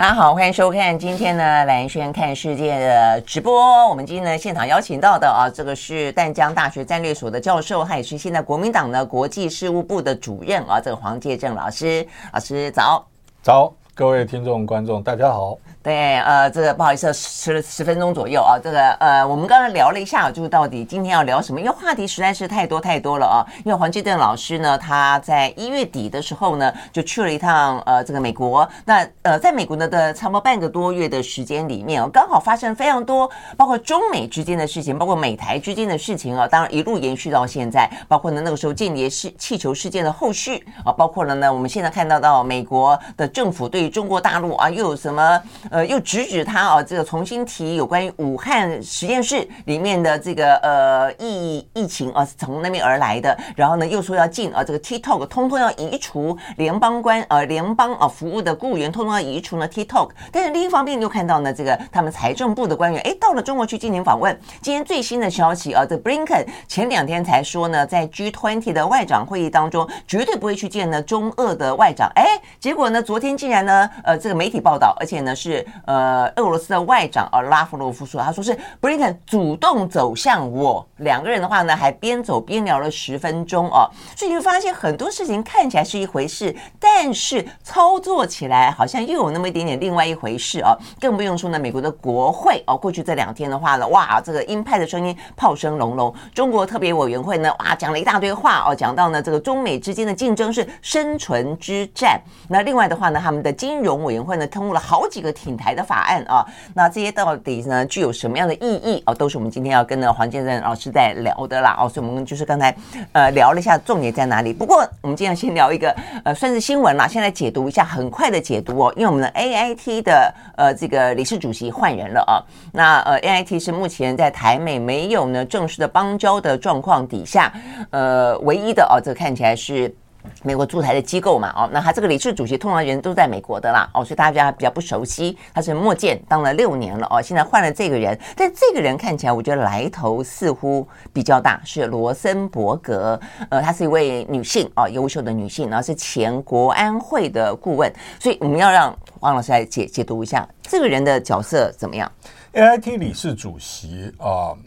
[0.00, 3.86] 大家好，欢迎收看今天呢蓝轩看世界的直播。
[3.86, 12.08] 我们今天呢现场邀请到的啊，这个是淡江大学战略所的教授，他也是现在国民党的国际事务部的主任啊，这个黄介正老师。
[12.32, 13.06] 老师早，
[13.42, 15.58] 早，各位听众观众大家好。
[15.82, 18.58] 对，呃，这个不好意思，迟了十分钟左右啊。
[18.62, 21.58] 这个呃，我们刚刚聊了一下，就是到底今天要聊什么？
[21.58, 23.44] 因为话题实在是太多太多了啊。
[23.64, 28.68] 因为黄继正老师呢，他在一月底的时候呢，就去了一趟呃这个美国。
[28.84, 36.46] 那呃，在美国呢的差不多半个多月的时间里面啊，刚好发生非常多，包括中美之间的事情，包括美台之间的事情啊。
[36.46, 45.42] 当然一路延续到现在，包括呢那个时候间谍事气球事件的后续啊，包括了呢我们现在看到到美国的政府对于中国大陆啊又有什么？
[45.70, 53.36] 呃，又直指他啊，这个重新提有关于武汉实验室里面的这个呃疫疫情啊，是从那边而来的。
[53.56, 60.10] 然后呢，又说要禁啊，这个 TikTok 通通要移除联邦官呃联邦啊服务的雇员，通通要移除呢 TikTok。
[60.32, 64.38] 但是另一方面又看到呢，这个他们财政部的官员哎，到了中国去进行访问。
[64.62, 72.10] 今天最新的消息啊，这 Blinken 前两天才说呢，在 G20 的外长会议当中，绝对不会去见呢中俄的外长。
[72.14, 75.20] 哎，结果呢，昨天竟然呢，呃，呃这个媒体报道，而且。
[75.20, 83.84] 呢是呃俄罗斯的外长啊拉夫罗夫说，他说是布林肯主动走向我，两个人的话呢还边走边聊了十分钟哦，
[84.16, 105.06] 所以你会发现很多事情看起来是一回事，但是操作起来好像又有那么一点点另外一回事哦，更不用说呢美国的国会哦，过去这两天的话呢，哇这个鹰派的声音炮声隆隆，中国特别委员会呢哇讲了一大堆话哦，讲到呢这个中美之间的竞争是生存之战，那另外的话呢他们的金融委员会呢通过了好。
[105.10, 109.12] 几个挺台的法案啊，那这些到底呢具有什么样的意义啊？
[109.12, 111.76] 都是我们今天要跟呢黄介正老师在聊的啦。
[111.80, 112.72] 哦，所以我们就是刚才
[113.10, 114.52] 呃聊了一下重点在哪里。
[114.52, 115.92] 不过我们今天先聊一个
[116.24, 118.94] 呃算是新闻啦，先来解读一下，很快的解读哦。
[118.96, 122.38] 因为我们的 AIT 的呃这个理事主席换人了啊。
[122.72, 127.52] 那呃 AIT 是目前在台美没有呢正式的邦交的状况底下，
[127.90, 129.92] 呃唯一的哦，这看起来是。
[130.42, 135.36] 美国驻台的机构嘛，哦，那他这个理事主席通常人都在美国的啦，哦，所以大家比较不熟悉。
[135.52, 152.10] 他是莫健当了六年了，哦，现在换了这个人，但这个人看起来我觉得来头似乎比较大，是罗森伯格，呃，她是一位女性，哦，优秀的女性，然后是前国安会的顾问，所以我们要让汪老师来解解读一下这个人的角色怎么样
[152.54, 154.26] ？AIT 理事主席啊。
[154.26, 154.58] 呃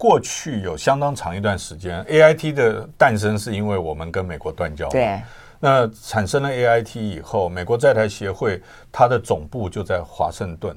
[0.00, 4.88] 过去有相当长一段时间，AIT 的诞生是因为我们跟美国断交。
[4.88, 5.20] 对，
[5.58, 10.74] 那产生了 AIT 以后，美国在台协会它的总部就在华盛顿，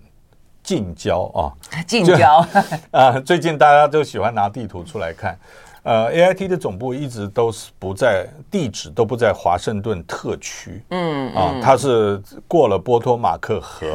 [0.62, 1.39] 近郊啊，
[1.88, 2.45] 近郊
[2.91, 3.17] 啊。
[3.22, 5.39] 最近大家都喜欢拿地图出来看。
[5.83, 13.88] 呃，AIT 的总部一直都是不在地址都不在华盛顿特区，嗯啊，它是过了波托马克河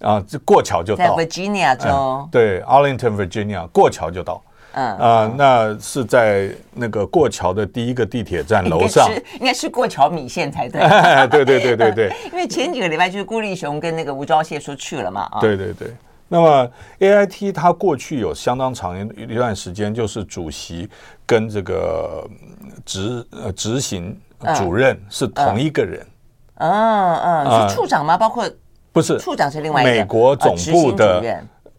[0.00, 1.16] 啊，这过桥就到。
[1.16, 4.42] 在 Virginia 州，对，Arlington Virginia 过桥就到。
[4.74, 10.80] 嗯啊，那是在那个过桥的第一个地铁站楼上，应该是应该是过桥米线才对。
[11.28, 15.40] 对对对对对，因为前几个礼拜就是顾立雄跟那个吴钊燮说去了嘛啊。
[15.40, 15.94] 对对对。
[16.26, 16.68] 那么
[16.98, 20.88] ，AIT 它过去有相当长一段时间，就是主席
[21.26, 22.26] 跟这个
[22.84, 24.18] 执呃执行
[24.56, 26.04] 主任是同一个人。
[26.56, 28.16] 嗯嗯，是处长吗？
[28.16, 28.50] 包括
[28.90, 31.22] 不是处长是另外一个美国总部的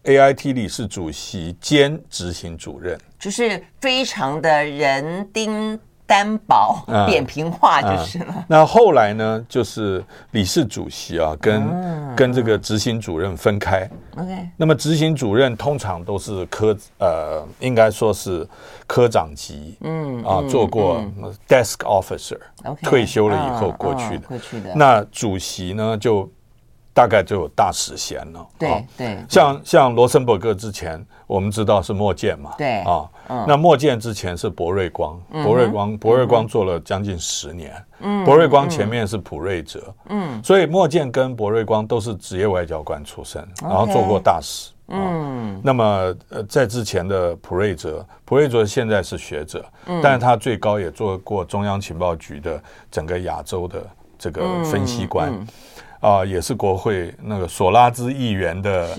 [0.06, 5.78] AIT 理事主席兼执行主任，就是非常的人丁。
[6.08, 8.44] 担保扁平化就是了。
[8.46, 10.00] 那后来呢，就是
[10.30, 13.90] 理事主席啊，跟跟这个执行主任分开。
[14.16, 14.48] OK。
[14.56, 18.48] 那么执行主任通常都是科呃，应该说是
[18.86, 21.02] 科长级，嗯啊，做过
[21.48, 22.38] desk officer，
[22.84, 24.28] 退休了以后过去的。
[24.28, 24.72] 过去的。
[24.76, 26.30] 那主席呢，就
[26.96, 28.46] 大概就有大使衔了。
[28.58, 29.18] 对对。
[29.28, 32.54] 像像罗森伯格之前，我们知道是莫建嘛。
[32.56, 33.06] 对啊。
[33.46, 37.70] 那莫建之前是博瑞光，博瑞光，博瑞光做了将近十年。
[37.98, 39.94] 嗯，博瑞光前面是普瑞哲。
[40.08, 44.70] 嗯，所以莫建跟博瑞光都是职业外交官出身，然后做过大使。
[44.88, 45.84] 嗯，那么
[46.30, 49.62] 呃，在之前的普瑞哲，普瑞哲现在是学者，
[50.02, 53.84] 但是他最高也做过中央情报局的整个亚洲的
[54.16, 55.46] 这个分析官。
[56.00, 58.94] 啊，也是国会那个索拉兹议员的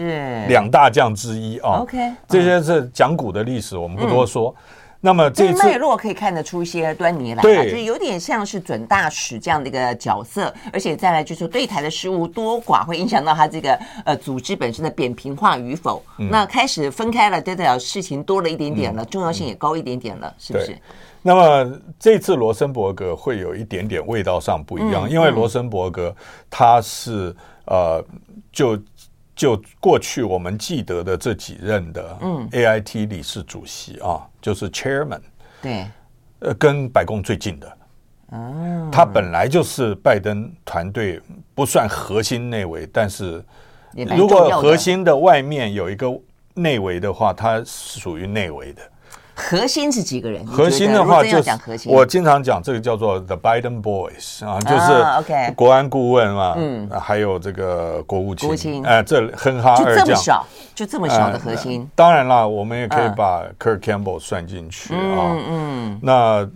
[0.47, 1.81] 两大将之一啊。
[1.81, 4.53] OK，这些是讲古的历史，我们不多说。
[4.99, 16.01] 那么这次脉络可以看得出一些端倪来，对，就有点像是准大使这样的一个角色，而且再来就是对台的事务多寡会影响到他这个呃组织本身的扁平化与否。
[16.17, 20.75] 那开始分开了，代表事情多了一点点了，重要性也高一点点了，是不是？
[21.21, 26.15] 那么这次罗森伯格会有一点点味道上不一样，嗯、因为罗森伯格
[26.49, 27.35] 他是
[27.65, 28.03] 呃，
[28.51, 28.79] 就
[29.35, 32.47] 就过去我们记得的这几任的嗯。
[32.51, 35.21] AIT 理事主席啊，就是 Chairman
[35.61, 35.87] 对，
[36.39, 37.77] 呃，跟白宫最近的，
[38.31, 41.19] 嗯，他本来就是拜登团队
[41.53, 43.43] 不算核心内围，但是
[44.15, 46.07] 如果核心的外面有一个
[46.53, 48.81] 内围的话，他是属于内围的。
[49.39, 50.43] 核心是几个人？
[50.47, 61.87] 核心的话就是我经常讲这个叫做 The Biden Boys 啊，就是国安顾问嘛，嗯，还有这个国务卿，哎，这哼哈二将，就这么小，就这么小的核心。
[61.93, 64.97] 当然了，我们也可以把 Kirk Campbell 算进去啊。
[64.97, 65.99] 嗯嗯。
[66.01, 66.49] 那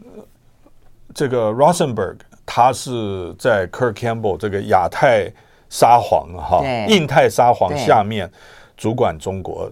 [1.13, 2.15] 这个 Rosenberg
[2.47, 5.31] 他是在 Kirk Campbell 这个亚太
[5.69, 8.29] 沙皇哈，印太沙皇下面
[8.75, 9.71] 主管中国。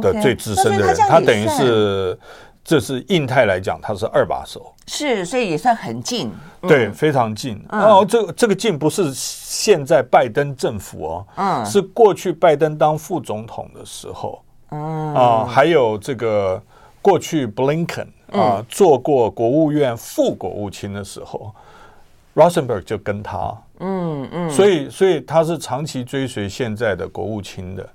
[0.00, 2.18] 的最资深的人，他等于是，
[2.62, 6.30] 这是印太来讲，他是二把手，是，所以也算很近，
[6.60, 7.58] 对，非常近。
[7.70, 16.62] 哦，这这个近不是现在拜登政府哦，嗯，是过去拜登当副总统的时候，嗯啊，还有这个
[17.00, 21.50] 过去 Blinken 啊做过国务院副国务卿的时候
[22.34, 27.88] ，Rosenberg 就跟他，嗯嗯，所以所以他是长期追随现在的国务卿的。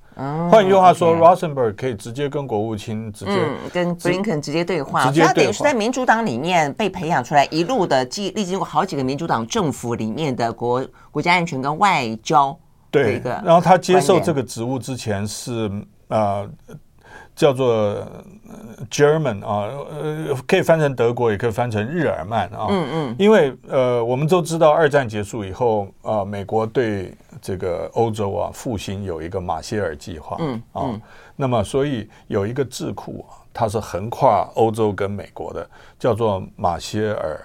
[0.49, 3.31] 换句话说，Rosenberg 可以直接跟国务卿直接
[3.71, 12.57] 跟布林肯直接对话，他等于是在民主党里面被培养出来，一路的经历经过好几个民主党政府里面的国国家安全跟外交。
[12.91, 15.69] 对，然后他接受这个职务之前是
[16.07, 16.49] 呃。
[17.35, 17.97] 叫做
[18.91, 22.67] German 啊，呃，可以翻成德国，也可以翻成日耳曼啊。
[22.69, 23.15] 嗯嗯。
[23.17, 30.37] 因为呃，我们都知道二战结束以后啊，美国对这个欧洲啊复兴有一个马歇尔计划。
[30.39, 31.01] 嗯啊，
[31.35, 37.41] 那么所以有一个智库啊，它是横跨欧洲跟美国的，叫做马歇尔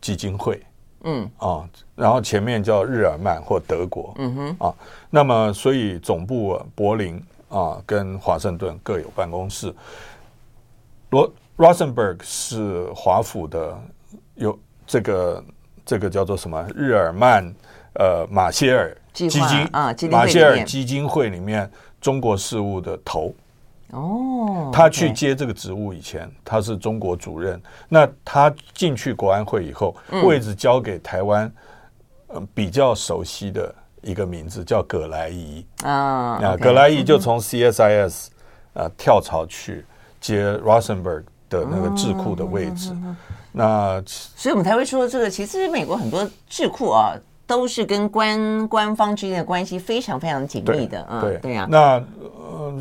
[0.00, 0.62] 基金会。
[1.04, 4.14] 嗯啊，然后前面叫日耳曼或德国。
[4.16, 4.56] 嗯哼。
[4.66, 4.74] 啊，
[5.10, 7.22] 那么所以总部柏林。
[7.48, 9.74] 啊，跟华盛顿各有办公室。
[11.10, 13.78] 罗 Rosenberg 是华府的，
[14.34, 15.44] 有这个
[15.84, 17.54] 这个叫做什么日耳曼
[17.94, 21.70] 呃马歇尔基金啊，马歇尔基金会里面
[22.00, 23.34] 中国事务的头。
[23.92, 27.62] 哦，他去接这个职务以前，他是中国主任。
[27.88, 31.50] 那他进去国安会以后，位置交给台湾，
[32.34, 33.72] 嗯，比较熟悉的。
[34.06, 38.28] 一个名字叫葛莱仪啊，那葛莱仪就从 CSIS
[38.72, 39.84] 啊跳槽去
[40.20, 42.96] 接 Rosenberg 的那个智库的位置。
[43.50, 47.14] 那所以我们才会说，这个其实美国很多智库啊，
[47.48, 51.04] 都是跟官官方之间的关系非常非常紧密的。
[51.20, 51.66] 对对呀。
[51.68, 52.72] 那呃，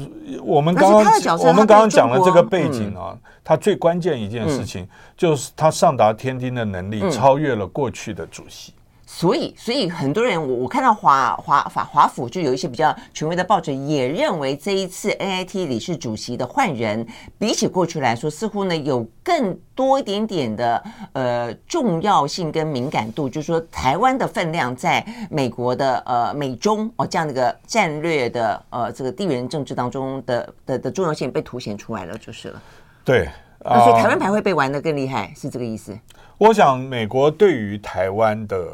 [0.44, 4.88] 我们刚刚我们刚刚讲了这个背景啊，他最关键一件事情
[5.18, 8.74] 就是他上达天听的能力超越了过去的主席。
[9.18, 17.08] 所以，所以很多人，我我看到华华法华府就有一些比较权威的报纸也认为，这一次 NIT 理事主席的换人，
[17.40, 25.02] 比起过去来说，似乎呢有更多一点点的呃重要性跟敏感度，就是说台湾的分量在
[25.32, 32.62] 美国的呃美中哦这样的一个战略的呃这个地缘政治当中的的的重要性被凸显出来了，就是了。
[33.06, 35.98] 对，呃，所以台湾牌会被玩的更厉害，是这个意思？
[36.38, 38.68] 我想，美国对于台湾的。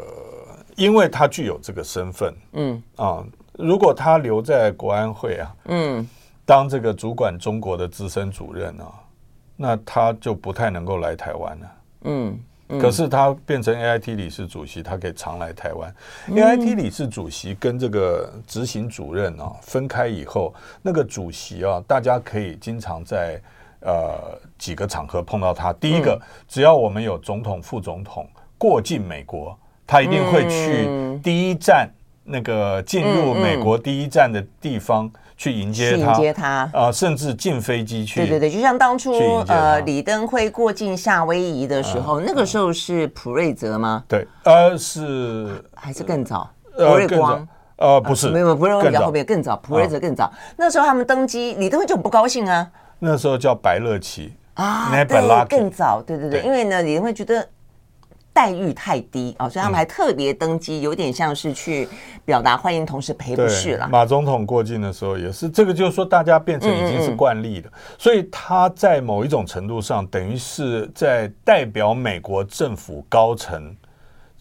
[0.81, 3.23] 因为他具有这个身份，嗯啊，
[3.53, 6.09] 如果他留在国安会啊，嗯，
[6.43, 8.91] 当这个主管中国的资深主任啊，
[9.55, 11.71] 那他就不太能够来台湾了，
[12.05, 15.93] 嗯，嗯，可是他变成 AIT 理事主席，他可以常来台湾。
[16.29, 23.39] 嗯、AIT 理事主席跟这个执行主任啊分开以后，那个主席啊，大家可以经常在
[23.81, 24.17] 呃
[24.57, 25.71] 几个场合碰到他。
[25.73, 29.55] 第一个，嗯、只要我们有总统、副总统过境美国。
[29.85, 30.87] 他一定会去
[31.21, 31.89] 第一站，
[32.23, 38.21] 那个进入美国第一站的地方去迎接他，迎接他啊，甚至进飞机去。
[38.21, 39.11] 对对对，就像当初
[39.47, 44.03] 呃李登辉过境夏威夷的时候，那个时候是普瑞泽吗？
[44.07, 46.49] 对，呃，是还是更早？
[46.77, 47.47] 普瑞光？
[47.77, 50.31] 呃，不是，没有，普瑞光比较后面更早，普瑞泽更早。
[50.55, 52.69] 那时候他们登机，李登辉就很不高兴啊。
[52.99, 57.45] 那时候叫白乐琪啊，对，更早，对对对，因为呢，李登辉觉得。
[58.33, 61.87] 待遇太低啊，所以他们还特别登机，有点像是去
[62.23, 63.87] 表达欢迎，同时赔不是了。
[63.89, 73.75] 马总统过境的时候也是，这个就是说大家变成已经是惯例了，嗯嗯，所以他在某一种程度上，等于是在代表美国政府高层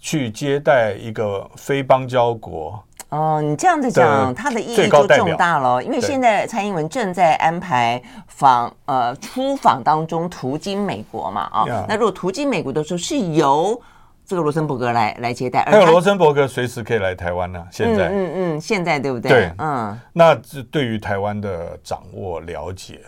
[0.00, 2.82] 去接待一个非邦交国。
[3.10, 5.82] 哦，你这样子讲，它的意义就重大了。
[5.82, 13.80] 因为现在蔡英文正在安排访呃出访当中途经美国嘛啊，哦、那如果途经美国的时候是由
[14.24, 17.66] 这个罗森伯格来来接待，还有罗森伯格随时可以来台湾呢、啊。
[17.72, 19.28] 现在，嗯嗯，现在对不对？
[19.28, 23.00] 对，嗯，那这对于台湾的掌握了解。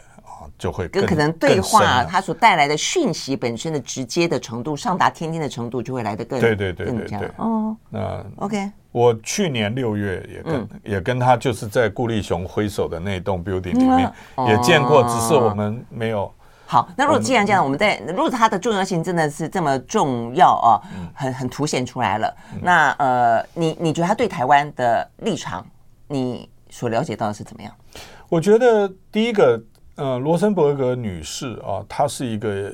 [0.59, 7.77] 就会跟可能对话，它所带来的讯息本身的直接的程度，上达天天的程度，就会来得更对对对对对，对哦。
[7.91, 16.33] 那 OK，我去年六月也跟、嗯、也跟他就是在顾立雄挥手的那栋 building 里面、嗯、也见过，只是我们没有。
[16.67, 20.81] 好，那如果既然这样，我们在如果它的重要性真的是这么重要啊，
[21.15, 22.35] 很很凸显出来了。
[22.55, 25.67] 嗯、那呃，你你觉得他对台湾的立场，
[26.09, 27.73] 你所了解到的是怎么样？
[28.29, 29.63] 我觉得第一个。
[29.97, 32.73] 呃，罗森伯格女士啊，她是一个、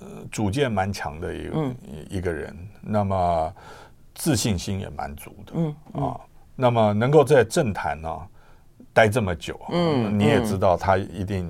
[0.00, 1.76] 呃、主见蛮强的一个、嗯、
[2.08, 3.52] 一个人，那么
[4.14, 6.04] 自信心也蛮足的，嗯，嗯。
[6.04, 6.20] 啊，
[6.56, 8.26] 那么能够在政坛呢、啊、
[8.94, 11.48] 待这么久，嗯，你也知道她一定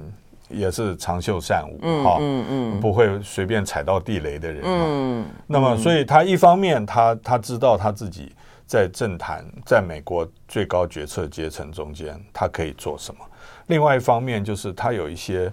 [0.49, 2.81] 也是长袖善舞，嗯嗯嗯，嗯。
[2.81, 8.33] 不会随便踩到地雷的人，嗯，那么所以她一方面她她知道她自己
[8.67, 13.21] 在政坛，在美国最高决策阶层中间，她可以做什么。
[13.69, 15.47] 另外一方面就是他有一些，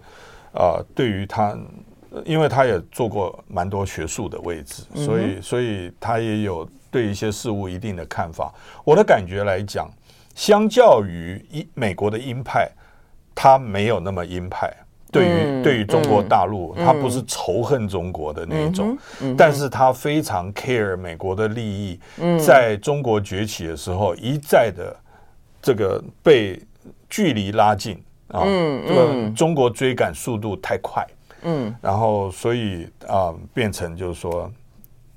[0.53, 1.57] 啊、呃，对于他，
[2.25, 8.53] 因为他也做过蛮多学术的位置，所以所以他也有对一些事物一定的看法。
[8.85, 9.89] 我的感觉来讲，
[10.33, 12.69] 相较于一美国的鹰派，
[13.35, 14.73] 他没有那么鹰派。
[15.11, 18.97] 对于对于中国大陆，他不是仇恨中国的那一种，
[19.37, 21.99] 但是他非常 care 美国的利益，
[22.37, 24.95] 在中国崛起的时候，一再的
[25.61, 26.57] 这个被。
[27.07, 28.43] 距离拉近啊，
[28.87, 31.05] 这个中国追赶速度太快，
[31.43, 34.51] 嗯，然后所以啊，变成就是说，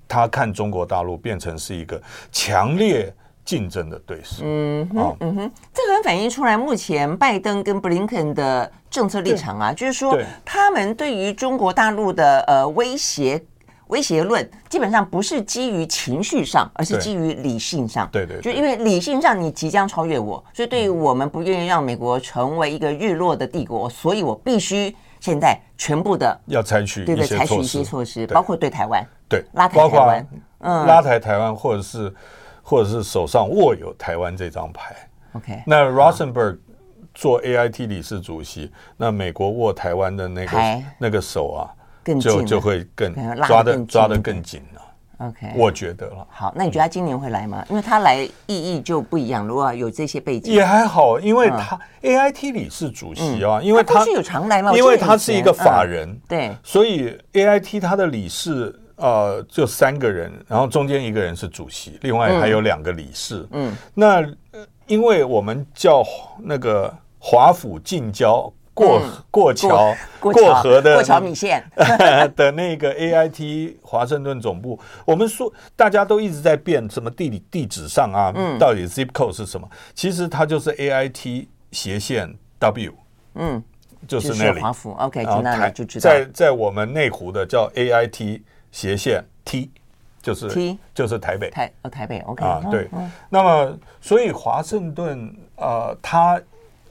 [0.07, 2.01] 他看中国大陆变成是一个
[2.31, 3.13] 强烈
[3.45, 13.43] 竞争的对手，嗯哼，嗯哼，这个很反映出来目前拜登跟布林肯的政策立场啊，就是说他们对于中国大陆的呃威胁。
[13.89, 18.09] 威胁论基本上不是基于情绪上，而是基于理性上。
[18.13, 30.27] 对对，就因为理性上你即将超越我，所以对于我们不愿意让美国成为一个日落的帝国，所以我必须现在全部的要采取对对，采取一些措施，包括对台湾，对拉抬台湾，
[30.61, 32.15] 嗯，拉抬台湾，或者是
[32.63, 34.95] 或者是手上握有台湾这张牌。
[35.33, 36.59] OK，那 Rosenberg
[37.15, 41.75] 做 AIT 理事主席，那美国握台湾的那个那个手啊。
[42.21, 43.15] 就就会更
[43.47, 44.83] 抓的抓的更紧了。
[45.19, 46.25] OK，我觉得了。
[46.31, 47.67] 好，那你觉得他今年会来吗？
[47.69, 49.45] 因为他来意义就不一样。
[49.45, 63.45] 如果有这些背景，也还好，因为他 AIT 理事主席啊，因为他是有常来嘛，因为他是一个法人，对，所以 AIT 他的理事呃就三个人，然后中间一个人是主席，另外还有两个理事。
[63.51, 64.25] 嗯，那
[64.87, 66.05] 因为我们叫
[66.41, 68.53] 那个华府近郊。
[68.79, 71.65] 过过桥过河的过桥米线
[72.37, 79.69] 的那个 A I T 华盛顿总部，我们说大家都一直在变什么地理地址上啊，到底 zip code 是什么？
[79.95, 82.93] 其实它就是 A I T 斜线 W，
[83.35, 83.63] 嗯，
[84.07, 84.61] 就是那里。
[84.61, 86.09] 华府 OK，就那里就知道。
[86.09, 89.71] 在在我们内湖的叫 A I T 斜线 T，
[90.23, 92.89] 就是 T 就是台北台台北 OK 啊对。
[93.29, 96.41] 那么所以华盛顿呃它。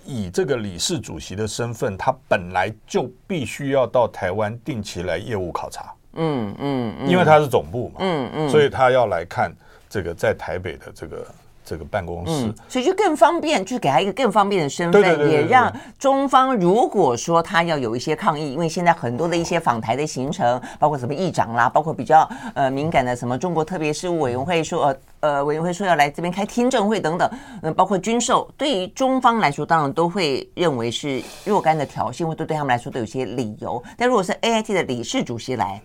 [0.08, 9.54] 以这个理事主席的身份，他本来就必须要到台湾定期来业务考察，嗯嗯，因为他是总部嘛，嗯嗯，所以他要来看
[9.90, 11.28] 这个在台北的这个。
[11.68, 15.70] 这个办公室，嗯，所以就更方便，就是给他一个更方便的身份，也让
[16.00, 33.84] 中方如果说他要有一些抗议，因为现在很多的一些访台的行程，包括什么议长啦，包括比较呃敏感的什么中国特别事务委员会说呃呃委员会说要来这边开听证会等等，嗯、呃，包括军售，对于中方来说，当然都会认为是若干的挑衅，或者对他们来说都有些理由。
[33.98, 35.82] 但如果是 AIT 的理事主席来。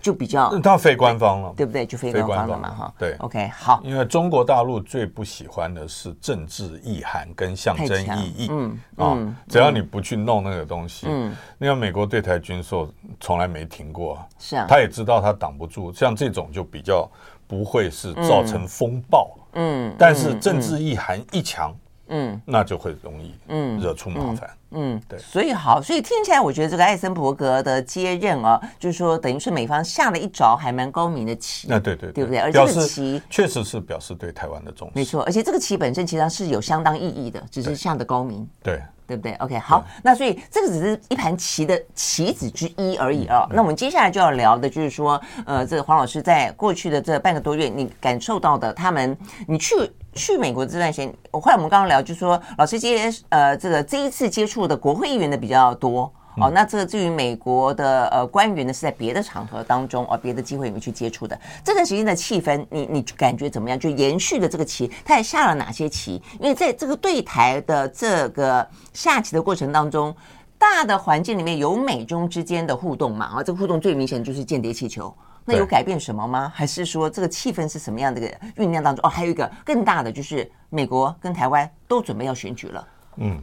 [0.00, 1.84] 就比较，他非官方了，对不对？
[1.84, 2.94] 就非官方了嘛，哈。
[2.98, 3.80] 对，OK，好。
[3.84, 17.08] 因为中国大陆最不喜欢的是政治意涵跟象征意义，嗯啊，只要你不去弄那个东西，嗯，因为美国对台军售从来没停过，是啊，他也知道他挡不住，像这种就比较
[17.46, 21.74] 不会是造成风暴，嗯，但是政治意涵一强，
[22.10, 24.50] 嗯，那就会容易嗯惹出麻烦。
[24.72, 31.66] 嗯，对，所以好，所以听起来我觉得这个艾森伯格的接任啊，就是说等于是美方下了一招还蛮高明的棋。
[31.68, 32.38] 那对对对不对？
[32.38, 34.92] 而这个棋确实是表示对台湾的重视。
[34.94, 38.46] 没错，而且这个棋本身其实上是有相当意义的，只是下的高明。
[38.62, 38.80] 对。
[39.10, 43.44] 对不对？OK，好，那所以这个只是一盘棋的棋子之一而已啊。
[43.50, 49.74] 那我们接下来就要聊的就是说，呃，这个黄老师在过去的这半个多月，你感受到的，他们，你去
[50.14, 56.12] 去美国这段时间，我后来我们刚刚聊，就是说老师接呃这个这一次接触的国会议员的比较多。
[56.36, 61.38] 哦，那这个至于美国的呃官员呢，是在别的场合当中，哦，别的机会里面去接触的。
[61.64, 63.78] 这段时间的气氛，你你感觉怎么样？
[63.78, 66.22] 就延续的这个棋，他还下了哪些棋？
[66.38, 70.14] 因为在这个对台的这个下棋的过程当中，
[70.56, 73.26] 大的环境里面有美中之间的互动嘛？
[73.26, 75.12] 啊，这个互动最明显就是间谍气球。
[75.44, 76.52] 那有改变什么吗？
[76.54, 78.20] 还是说这个气氛是什么样的
[78.56, 79.04] 酝酿当中？
[79.06, 82.88] 哦，还有一个更大的就是美国跟台湾都准备要选举了。
[83.16, 83.42] 嗯。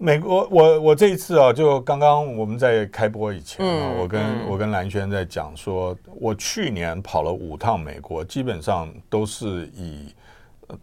[0.00, 10.14] 美国，我我这一次啊，就刚刚我们在开播以前啊，我跟我跟兰轩在讲说，我去年跑了五趟美国，基本上都是以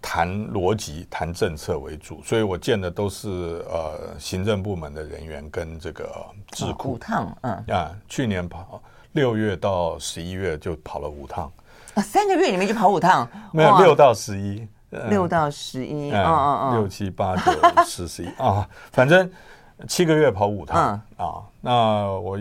[0.02, 3.30] 谈逻辑、谈政策为主，所以我见的都是
[3.70, 6.14] 呃行政部门的人员跟这个
[6.52, 6.92] 智库。
[6.92, 8.82] 五趟，嗯啊，去年跑
[9.16, 11.52] 六月到十一月就跑了五趟。
[11.96, 14.68] 啊，三个月里面就跑五趟，没有六到十一。
[15.10, 17.52] 六到十一，嗯嗯嗯，六七八九
[17.86, 19.30] 十十一啊，反正
[19.90, 21.44] 七个月跑五趟啊。
[21.60, 22.40] 那我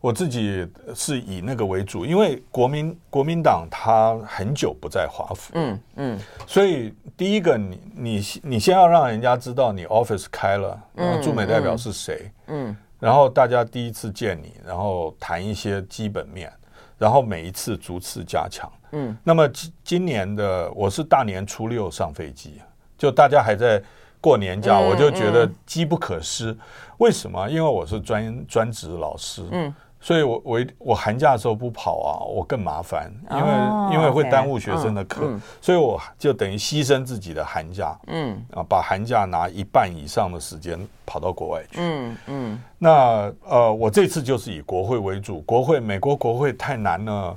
[0.00, 10.76] 我自己是以那个为主，因为国民国民党他很久不在华府，嗯嗯，所以第一个你你你先要让人家知道你 office 开了，
[11.22, 16.52] 驻美代表是谁，嗯，然后大家第一次见你，然后谈一些基本面，
[16.96, 18.70] 然后每一次逐次加强。
[18.92, 22.62] 嗯，那么今今年的我是大年初六上飞机，
[22.96, 23.82] 就大家还在
[24.20, 26.56] 过年假，我就觉得机不可失。
[26.98, 27.50] 为什么？
[27.50, 35.30] 因为我是专专职老师，嗯，所以我我我寒假的时候不跑啊，我更麻烦，因为因为会耽误学生的课，
[35.60, 42.62] 所以我就等于牺牲自己的寒假，嗯啊，把寒假拿一半以上的时间跑到国外去，嗯嗯。
[42.78, 47.36] 那呃，我这次就是以国会为主，国会美国国会太难了。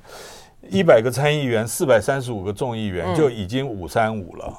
[0.68, 4.52] 一百个参议员，四百三十五个众议员，就已经五三五了。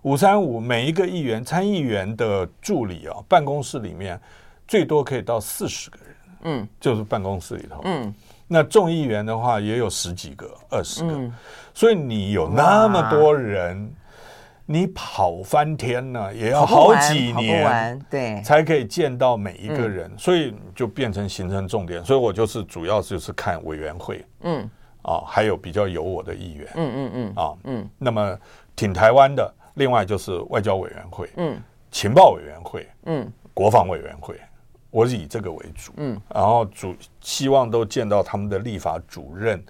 [0.00, 4.18] 五三五，每一个议员、参议员的助理啊，办公室里面
[4.66, 6.09] 最多可以到四十个人。
[6.42, 7.80] 嗯，就是办公室里头。
[7.84, 8.14] 嗯，
[8.46, 11.12] 那众议员的话也有十几个、二十个。
[11.12, 11.32] 嗯，
[11.74, 13.94] 所以你有那么多人，
[14.66, 20.10] 你跑翻天呢，也要好几年，对，才可以见到每一个人。
[20.18, 22.04] 所以就变成形成重点。
[22.04, 24.24] 所以我就是主要就是看委员会。
[24.40, 24.68] 嗯。
[25.02, 28.38] 啊，还有比较有我的议员，嗯嗯嗯，啊，嗯，那么
[28.76, 31.58] 挺台湾的，另外就是外交委员会，嗯，
[31.90, 34.38] 情报委员会，嗯，国防委员会，
[34.90, 39.62] 我是以这个为主，嗯，然后主希望都见到他们的立法主任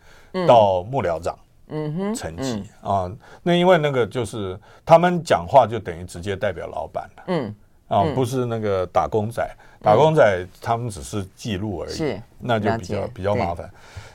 [0.47, 3.11] 到幕僚长，嗯哼，层级啊，
[3.43, 7.55] 那因为那个就是他们讲话就等于直接代表老板了，嗯，
[7.89, 9.47] 啊，不是那个打工仔，
[9.83, 13.71] 打工仔他们只是记录而已，是，那就比较比较麻烦。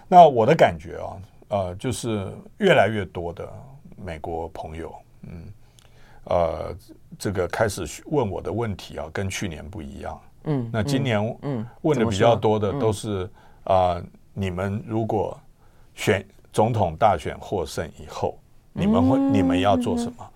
[0.07, 1.17] 那我的感觉啊，
[1.49, 3.47] 呃，就是越来越多的
[3.95, 5.43] 美国朋友，嗯，
[6.23, 6.75] 呃，
[7.19, 10.19] 这个开始问我的问题啊，跟去年不一样。
[10.45, 13.23] 嗯，那今年嗯问的比较多的都是
[13.63, 14.03] 啊、呃，
[14.34, 15.38] 你们如果
[15.93, 18.38] 选总统大选获胜以后，
[18.73, 20.29] 你们会你们要做什么？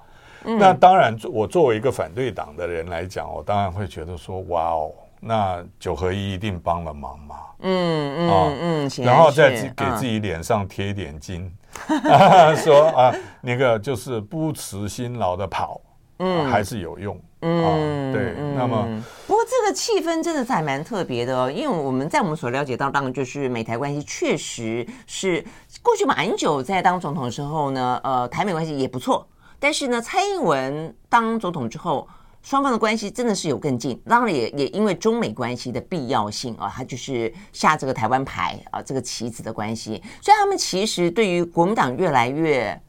[0.57, 4.91] 那当然，我作为一个反对党的人来讲，我当然会觉得说，哇哦。
[5.21, 7.35] 那九合一一定帮了忙嘛？
[7.59, 11.53] 嗯嗯嗯，嗯然后再给自己脸上贴一点金，
[11.91, 15.81] 嗯、 说啊，那个就是不辞辛劳的跑，
[16.19, 18.33] 嗯、啊，还是有用，嗯、啊，对。
[18.37, 18.87] 嗯、那么，
[19.27, 25.43] 不过这个气氛真的是还蛮特别的哦，因为我们在我们所了解到，当然就是美台关系确实是
[25.81, 29.27] 过去马英九在当总统的时候呢，呃，台美关系也不错，
[29.59, 32.07] 但是呢，蔡英文当总统之后。
[32.41, 42.81] 双方的关系真的是有更近，当然也也因为中美关系的必要性啊，他就是下这个台湾牌啊，这个棋子的关系，所以他们其实对于国民党越来越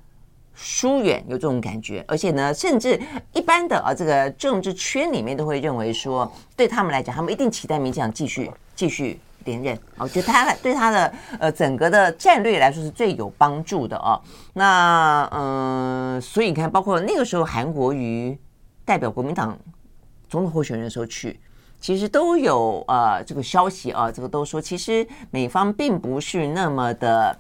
[0.55, 3.01] 疏远有这种感觉，而且呢，甚至
[3.33, 14.21] 一般的啊这个政治圈里面都会认为说，对他们来讲，他们一定期待民进党继续继续连任我，觉得他对他的呃整个的战略来说是最有帮助的啊。
[14.55, 18.39] 那嗯、所以你看，包括那个时候韩国瑜。
[18.83, 19.57] 代表国民党
[20.29, 21.39] 总统候选人的时候去，
[21.81, 27.39] 其实都有呃这个消息啊，这个都说其实美方并不是那么的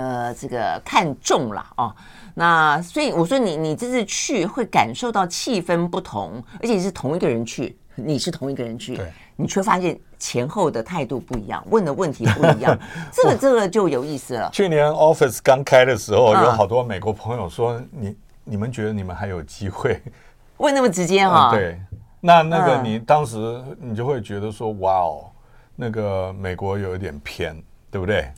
[0.00, 1.94] 呃这个看重了哦。
[2.34, 12.78] 那所以我说你你这次去会感受到气氛不同，而且是同一个人去，你是同一个人去，对，你却发现前后的态度不一样，问的问题不一样，
[13.12, 14.48] 这个这个就有意思了。
[14.52, 18.16] 去年 Office 刚开的时候，有好多美国朋友说你。
[18.42, 20.00] 你们觉得你们还有机会？
[20.56, 21.54] 问那么直接哈、哦嗯？
[21.56, 21.80] 对，
[22.20, 25.30] 那那个你当时你就会觉得说，哇哦，
[25.76, 27.54] 那个美国有一点偏，
[27.92, 28.28] 对不对？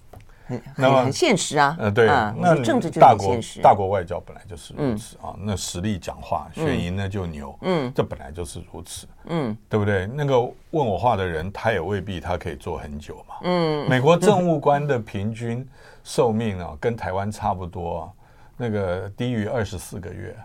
[0.53, 1.77] 很很很现实啊。
[1.79, 2.09] 呃，对。
[2.09, 5.37] 嗯、那政治就大国现实，大国外交本来就是如此、嗯、啊。
[5.41, 7.59] 那实力讲话，选赢了就牛。
[7.63, 9.07] 嗯，这本来就是如此。
[9.27, 10.07] 嗯，对不对？
[10.07, 13.35] 那个问我话的人，他也未必他可以做很久嘛。
[13.43, 15.67] 嗯，美国政务官的平均
[16.05, 18.11] 寿命啊，跟台湾差不多、啊。
[18.55, 20.37] 那个低于二十四个月，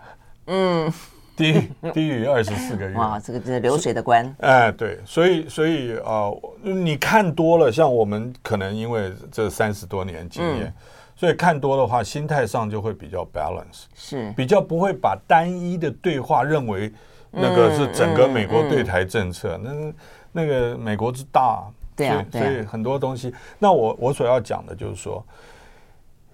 [0.46, 0.92] 嗯，
[1.38, 10.74] 低低于二十四个月，哇，这个这流水的关，哎，对，所以所以啊、呃，你看多了，像我们可能因为这三十多年经验，嗯、
[11.14, 14.32] 所以看多的话，心态上就会比较 balance，是。
[14.36, 16.92] 比较不会把单一的对话认为
[17.30, 19.94] 那个是整个美国对台政策，嗯、
[20.32, 25.24] 那那个美国之大，对啊，所以很多东西，那我我所要讲的就是说。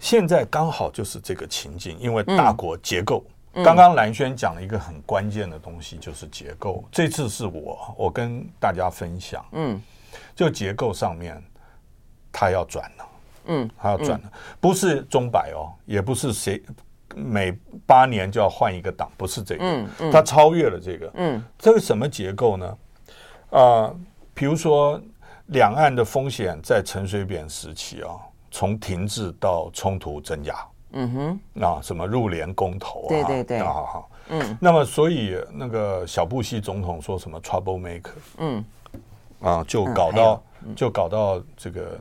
[0.00, 3.24] 现在刚好就是这个情境，因为大国结构。
[3.62, 6.84] 刚刚蓝轩讲了一个很关键的东西，就是结构。
[6.90, 9.80] 这次是我我跟大家分享，嗯，
[10.34, 11.42] 就结构上面，
[12.32, 13.08] 他要转了，
[13.46, 16.62] 嗯，他要转了，不是钟摆哦，也不是谁
[17.14, 17.52] 每
[17.86, 22.78] 八年就要换一个党，不是这个，嗯，他超越了这个，嗯，这个什么结构呢？
[23.50, 23.94] 啊，
[24.32, 25.00] 比如说
[25.46, 28.10] 两岸的风险在陈水扁时期啊。
[28.56, 30.54] 从停滞到冲突增加，
[30.96, 38.64] 嗯哼，啊，什么入联公投啊，对对对，好好，嗯，那么所以那个小布希总统说什么 trouble maker，嗯，
[39.40, 40.42] 啊，就搞到
[40.76, 41.98] 就搞到这个，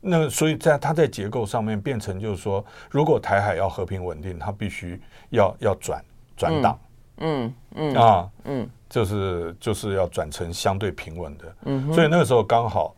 [0.00, 4.98] 那所以在他在结构上面变成就是说，如果台海要和平稳定，他必须
[5.28, 6.02] 要要转
[6.36, 6.78] 转党，
[7.18, 7.54] 嗯。
[7.78, 12.96] 嗯啊嗯，就是就是要转成相对平稳的，嗯，所以那个时候刚好。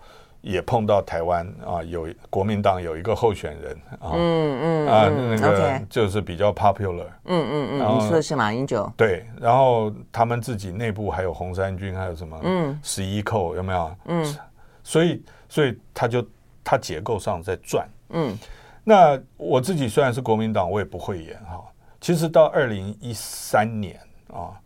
[0.49, 8.91] 也碰到台湾啊，有国民党有一个候选人啊，嗯嗯啊，那个就是比较 popular，嗯嗯嗯，你说的是马英九？
[8.97, 13.95] 对，然后他们自己内部还有红三军，还有什么，嗯，十一扣有没有？
[14.07, 14.37] 嗯，
[14.83, 16.27] 所以所以他就
[16.65, 18.35] 他结构上在转，嗯，
[18.83, 21.63] 那我自己虽然是国民党，我也不会演哈。
[22.01, 24.01] 其实到二零一三年
[24.33, 24.57] 啊，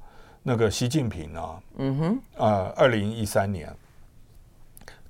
[0.45, 3.69] 那个习近平啊，嗯哼，啊，二零一三年。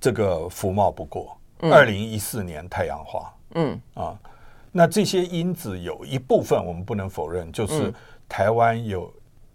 [0.03, 3.79] 这个福茂不过，二零一四年太阳花，嗯。
[3.93, 4.19] 啊，
[4.69, 7.93] 那这些因子有一部分我们不能否认，就是
[8.27, 9.09] 台湾有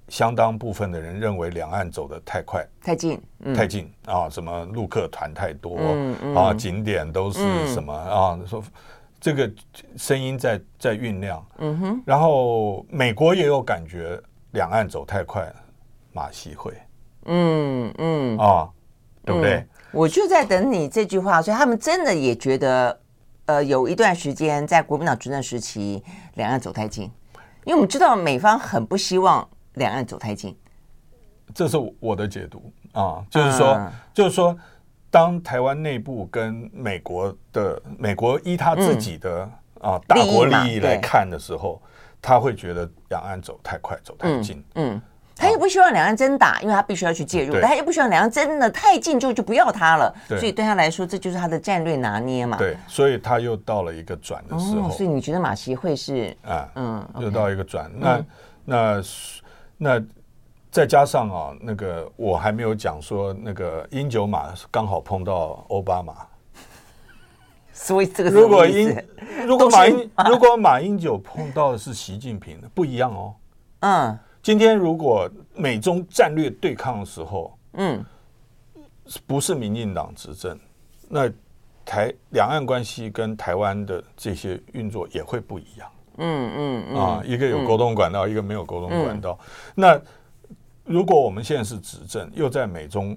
[0.08, 3.20] 相当部分的人认为两岸走得太快、太近、
[3.54, 5.76] 太近啊，什么陆客团太多
[6.34, 8.64] 啊，景点都是什么啊，说
[9.20, 9.52] 这个
[9.98, 14.18] 声音在在酝酿，嗯哼，然后美国也有感觉
[14.52, 15.52] 两岸走太快，
[16.14, 16.72] 马习会，
[17.26, 18.38] 嗯嗯。
[18.38, 18.66] 啊，
[19.26, 19.62] 对不对？
[19.90, 23.00] 我就在等你这句话，所以他们真的也觉得，
[23.46, 26.02] 呃，有一段时间在国民党执政时期，
[26.34, 27.04] 两岸走太近，
[27.64, 30.56] 因为我们知道美方很不希望两岸走太近。
[31.54, 34.56] 这是我的解读啊，就是说，嗯、就是说，
[35.10, 41.80] 当台湾内部跟美国的美国依他自己的、嗯、啊大国利益来看的时候，
[42.20, 44.94] 他会觉得两岸走太快，走太近，嗯。
[44.96, 45.02] 嗯
[45.38, 50.12] 他也不希望两岸真打，因为他必须要去介入；但他也不希望两岸真的太近，就就不要他了。
[50.26, 52.58] 所以对他来说，这就是他的战略拿捏嘛。
[52.58, 54.90] 对，所以他又到了一个转的时候。
[54.90, 56.68] 所以你觉得马习会是啊？
[56.74, 57.88] 嗯，又到一个转。
[57.96, 58.24] 那
[58.64, 59.02] 那
[59.76, 60.02] 那
[60.72, 66.14] 再加上啊，那个我还没有讲说，那个英九马刚好碰到欧巴马。
[67.72, 68.96] 所以这个如果英
[69.46, 73.34] 如果马英如果马英九碰到的是习近平，不一样哦。
[73.80, 74.18] 嗯。
[74.42, 78.04] 今天如果美中战略对抗的时候，嗯，
[79.26, 80.58] 不是民进党执政，
[81.08, 81.30] 那
[81.84, 85.90] 台两岸关系跟台湾的这些运作也会不一样。
[86.18, 89.38] 嗯嗯，嗯啊，一个有沟通管道，嗯、一个没有沟通管道。
[89.40, 90.00] 嗯、那
[90.84, 93.16] 如果我们现在是执政，又在美中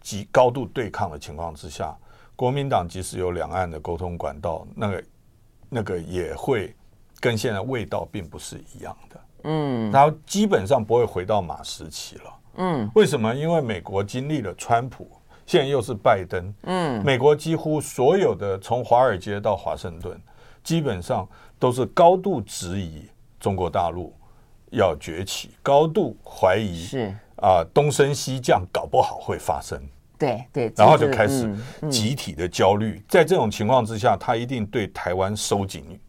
[0.00, 1.96] 极高度对抗的情况之下，
[2.34, 5.04] 国民党即使有两岸的沟通管道，那个
[5.68, 6.74] 那个也会
[7.20, 9.20] 跟现在味道并不是一样的。
[9.46, 12.22] 嗯，然后基本上不会回到马时期了。
[12.56, 13.34] 嗯，为什么？
[13.34, 15.08] 因为美国经历了川普，
[15.46, 16.52] 现在又是拜登。
[16.62, 20.20] 嗯，美国几乎所有的从华尔街到华盛顿，
[20.64, 21.28] 基本上
[21.58, 23.04] 都是高度质疑
[23.38, 24.14] 中国大陆
[24.70, 29.80] 要崛起，高度怀疑是啊东升西降，搞不好会发生。
[30.18, 31.54] 对对，然后就开始
[31.90, 33.02] 集体的焦虑。
[33.06, 36.00] 在这种情况之下，他一定对台湾收紧，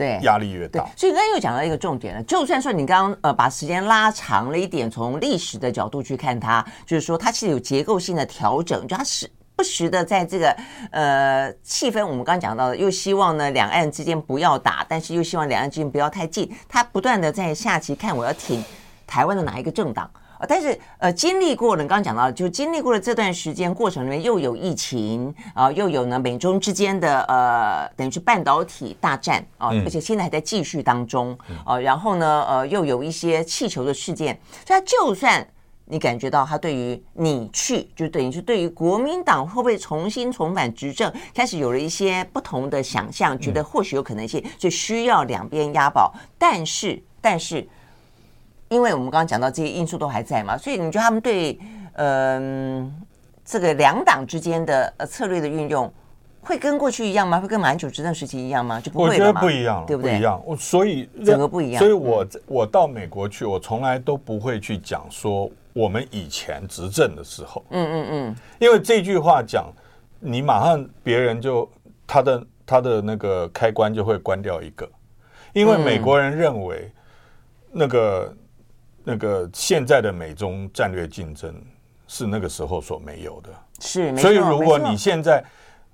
[0.00, 0.84] 对压力越大。
[0.96, 9.30] 所以刚刚又讲到一个重点了，就算说你刚刚呃把时间拉长了一点，从历史的角度去看它，就是说它其实有结构性的调整，就它是。
[9.56, 10.56] 不时的在这个
[10.90, 16.50] 呃气氛，我们刚刚讲到的，又希望呢两岸之间不要打，但是又希望两岸之间不要太近。
[16.66, 18.64] 他不断的在下棋看我要挺
[19.06, 20.10] 台湾的哪一个政党
[20.40, 20.46] 啊？
[20.48, 31.78] 但是呃经历过了，刚刚讲到，就经历过了这段时间过程里面，又有疫情啊，又有呢美中之间的呃等于是半导体大战啊，而且现在还在继续当中啊。
[31.78, 35.46] 然后呢呃又有一些气球的事件，所以他就算。
[35.92, 46.14] 你感觉到他对于你去，就等于是对于国民党会不会重新重返执政，开始有了一些不同的想象，觉得或许有可能性，就需要两边押宝。
[46.38, 47.68] 但是，但是，
[48.70, 51.58] 因为我们刚刚讲到这些因素都还在嘛，所以你觉得他们对
[51.94, 52.92] 嗯、呃、
[53.44, 55.92] 这个两党之间的呃策略的运用，
[56.40, 57.40] 会跟过去一样吗？
[57.40, 58.80] 会跟马英九执政时期一样吗？
[58.80, 59.08] 就不会？
[59.08, 60.12] 我觉得不一样，对不对？
[60.12, 60.42] 不一样。
[60.46, 61.78] 我所以整个不一样。
[61.78, 65.50] 所以我我到美国去，我从来都不会去讲说。
[65.72, 69.72] 我们以前执政的时候，嗯嗯嗯，因为这句话讲，
[70.18, 71.66] 你马上别人就
[72.08, 74.86] 他的他的那个开关就会关掉一个，
[75.52, 76.90] 因为美国人认为
[77.70, 78.34] 那个
[79.04, 81.54] 那个现在的美中战略竞争
[82.06, 85.44] 是那个时候所没有的，是，所以如果你现在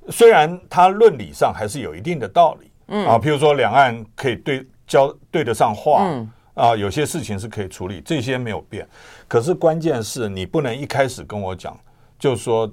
[0.09, 6.07] 虽然它论理上还是有一定的道理，嗯啊，譬如说两岸可以对交对得上话。
[6.57, 8.89] 啊，有些事情是可以处理，这些没有变。
[9.29, 11.79] 可是关键是你不能一开始跟我讲，
[12.19, 12.67] 就是说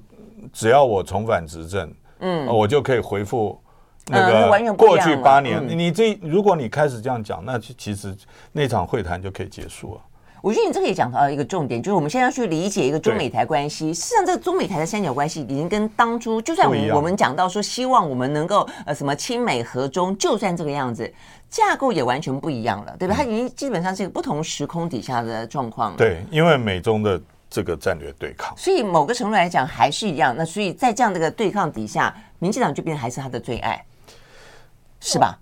[0.54, 3.60] 只要我重返执政，嗯，我就可以回复
[4.06, 5.62] 那个过去八年。
[5.68, 8.16] 你这如果你开始这样讲，那其实
[8.52, 10.00] 那场会谈就可以结束了。
[10.44, 13.94] 我觉得你这个也讲到一个重点，就是我们现在要去理解一个中美台关系。
[13.94, 21.10] 事实上，这个中美台的三角关系已经跟当初，就算我们我们讲到说希望我们能够呃什么亲美和中，就算这个样子。
[21.48, 23.14] 架构也完全不一样了，对吧？
[23.16, 25.96] 它已经基本上是一个不同时空底下的状况。
[25.96, 30.34] 对，因为美中的这个战略对抗，所以某个程度来讲还是一样。
[30.36, 33.82] 那所以在这样的一个对抗底下，民进党就变成还是他的最爱，
[35.00, 35.38] 是吧？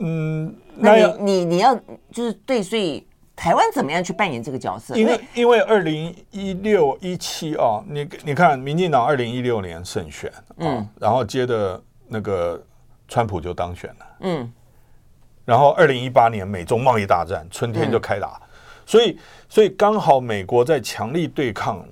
[0.00, 1.74] 嗯，那你你你要
[2.10, 4.94] 就是对，所以台湾怎么样去扮演这个角色？
[4.96, 12.62] 因为因为二零一六一七啊，你你看民进党二零一六年胜选，嗯，然后接着那个
[13.08, 14.52] 川普就当选了，嗯。
[15.46, 18.40] 然后，二零一八年美中贸易大战春天就开打，
[18.86, 21.86] 所以，所以刚好美国在强力对抗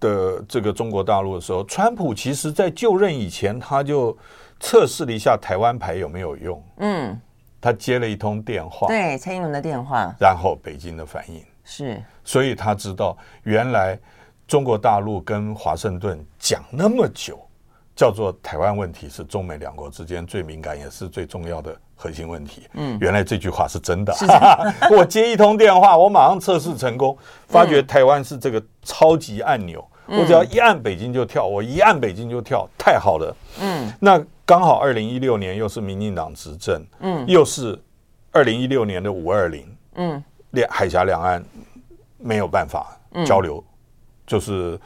[0.00, 4.16] 的这个中国大陆的时候，川普其实在就任以前，他就
[4.58, 6.64] 测试了一下台湾牌有没有用。
[6.78, 7.20] 嗯，
[7.60, 11.44] 他接了一通电话，对蔡英文的电话，然后北京的反应。
[11.64, 13.98] 是，所以他知道原来
[14.46, 17.38] 中国大陆跟华盛顿讲那么久，
[17.94, 21.76] 叫做台湾问题是中美两国之间最敏感也是最重要的。
[21.98, 24.14] 核心问题，嗯，原来这句话是真的。
[24.94, 27.16] 我接一通电话，我马上测试成功，
[27.48, 33.36] 发觉台湾是这个超级按钮，我只要一按北京就跳，我一按北京就跳，太好了。
[33.60, 37.78] 嗯，那刚好二零一六年又是民进党执政，嗯，又是
[38.32, 41.44] 二零一六年的五二零，嗯，两海峡两岸
[42.18, 43.62] 没有办法交流，
[44.26, 44.78] 就是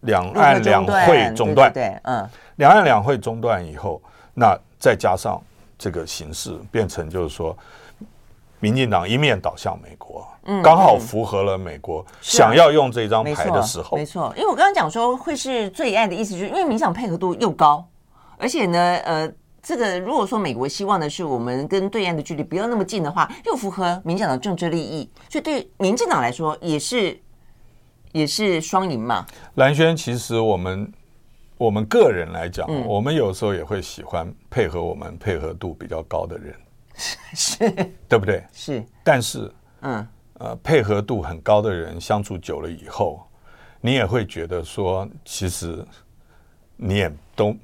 [0.00, 4.00] 两岸两会中断，对，嗯，两岸两会中断以后，
[4.34, 5.40] 那再加上。
[5.78, 7.54] 这个形势变成就是说，
[8.60, 13.96] 民进党一面倒向美国，嗯，刚好符合了美国想要用这张牌的时候。
[13.96, 17.86] 没错，因为我刚刚讲说会是最爱的意思，就是因为民想配合度又高，
[18.38, 19.30] 而且呢，呃，
[19.62, 27.20] 这个如果说美国希望的是我们跟对岸的距离不要那么近的话，又符合民进党的政治利益，所以对民进党来说也是
[28.12, 29.26] 也是双赢嘛。
[29.54, 30.92] 蓝轩，其实我们。
[31.58, 36.54] 我们个人来讲，嗯、我们有时候也会喜欢配合我们配合度比较高的人，
[37.32, 37.56] 是，
[38.06, 38.44] 对不对？
[38.52, 38.84] 是。
[39.02, 40.06] 但是，嗯，
[40.38, 43.26] 呃，配合度很高的人相处久了以后，
[43.80, 45.82] 你也会觉得说，其实
[46.76, 47.56] 你也都，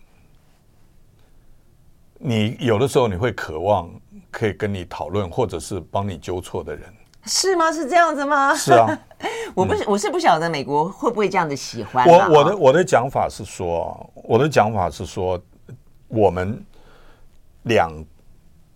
[2.18, 3.90] 你有的时候你会渴望
[4.30, 6.90] 可以跟你讨论，或者是帮你纠错的人。
[7.24, 7.70] 是吗？
[7.70, 8.54] 是这样子吗？
[8.54, 8.98] 是啊，
[9.54, 12.08] 我不是，我是不晓得美国会不会这样子喜欢。
[12.08, 15.40] 我我的我的讲法是说，我的讲法是说，
[16.08, 16.64] 我们
[17.64, 17.92] 两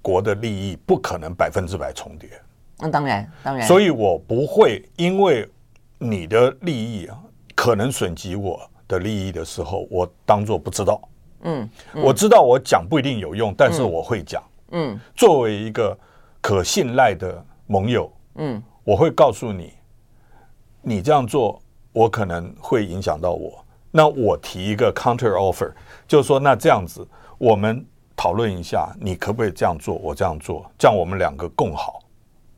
[0.02, 2.28] 国的利益不可能百分之百重叠。
[2.78, 3.66] 那当然，当然。
[3.66, 5.48] 所以我不会因为
[5.98, 7.18] 你的利益啊，
[7.54, 11.00] 可能损及我的利益的时候，我当做不知道。
[11.42, 14.42] 嗯，我知道我讲不一定有用，但是我会讲。
[14.72, 15.96] 嗯，作为一个
[16.40, 18.12] 可信赖的盟友。
[18.34, 19.72] 嗯，我会告诉你，
[20.82, 21.62] 你这样做，
[21.92, 25.72] 我可能会影响到我，那我提一个 counter offer，
[26.06, 27.06] 就是说，那这样子
[27.38, 27.84] 我们
[28.14, 29.94] 讨论一下，你可不可以这样做？
[29.94, 32.00] 我这样做，这样我们两个共好。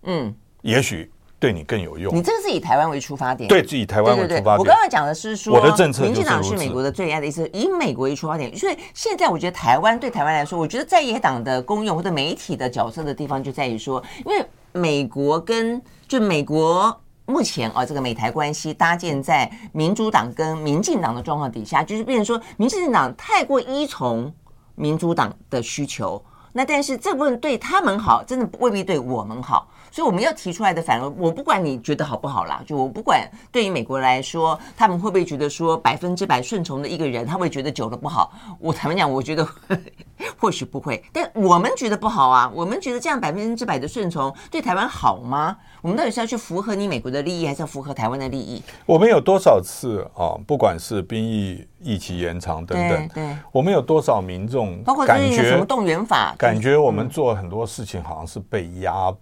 [0.09, 1.09] 嗯，也许。
[1.41, 2.13] 对你更有用。
[2.13, 4.59] 你这个是以台湾为出发点，对，以台湾为出发点。
[4.59, 8.53] 我刚刚讲的是说，我的政策，民进党是美国的最爱的意思，以美国为出发点。
[8.57, 24.35] 所以现在我觉得台湾对台湾来说，我觉得在野党的功用或者媒体的角色的地方就在于说，因为美国跟就美国目前啊这个美台关系搭建在民主党跟民进党的状况底下，就是变成说民进党太过依从
[24.75, 26.21] 民主党的需求，
[26.53, 29.69] 那但是这部分对他们好，真的未必对我们好。
[29.91, 38.33] 所以我们要提出来的，反而我不管你觉得好不好啦，就我不管对于美国来说，他们会不会觉得说百分之百顺从的一个人，他会觉得久了不好。
[38.59, 39.47] 我坦白讲，我觉得
[40.37, 42.51] 或许不会，但我们觉得不好啊。
[42.55, 45.57] 我们觉得这样百分之百的顺从对台湾好吗？
[45.81, 48.63] 我们到底是要去符合你美国的利益，还是要符合台湾的利益？
[48.85, 50.35] 我们有多少次啊？
[50.47, 59.13] 不管是兵役役期延长等等，对，对我们有多少民众包括最近什么动员法，感觉我们做很多事情好像是被压。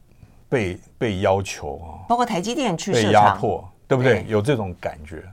[0.48, 4.24] 被被要求啊，包括台积电去被压迫，对不对？
[4.28, 5.24] 有这种感觉。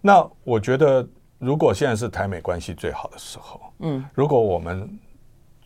[0.00, 1.06] 那我觉得，
[1.38, 4.98] 如果现在是台美关系最好的时候，嗯，如果我们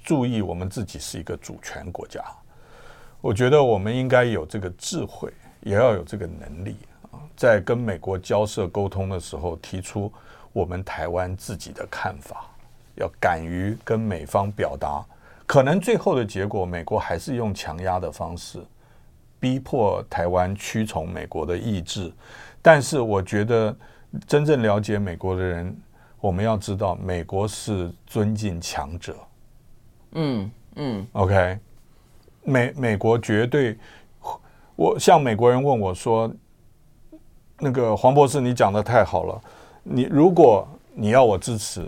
[0.02, 2.22] 注意我们自己是一个主权国家，
[3.20, 6.76] 我觉得我们应该有这个智慧，也要有这个能力
[7.10, 10.12] 啊，在跟美国交涉沟通的时候，提出
[10.52, 12.44] 我们台湾自己的看法，
[12.96, 15.02] 要敢于跟美方表达。
[15.46, 18.62] 可能最后的结果，美国还是用强压的方式。
[19.44, 22.10] 逼迫台湾屈从美国的意志，
[22.62, 23.76] 但是我觉得
[24.26, 25.76] 真正了解美国的人，
[26.18, 29.14] 我们要知道，美国是尊敬强者。
[30.12, 31.58] 嗯嗯，OK，
[32.42, 33.76] 美美国绝对，
[34.76, 36.34] 我像美国人问我说
[37.60, 39.38] ：“那个黄博士，你讲的太好了，
[39.82, 41.86] 你如果你要我支持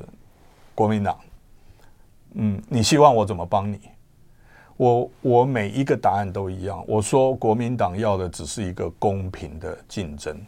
[0.74, 1.18] 国民党，
[2.34, 3.80] 嗯，你希望我怎么帮你？”
[4.76, 6.84] 我我每一个答案都一样。
[6.86, 10.38] 我说国民党要的只是一个公平的竞争。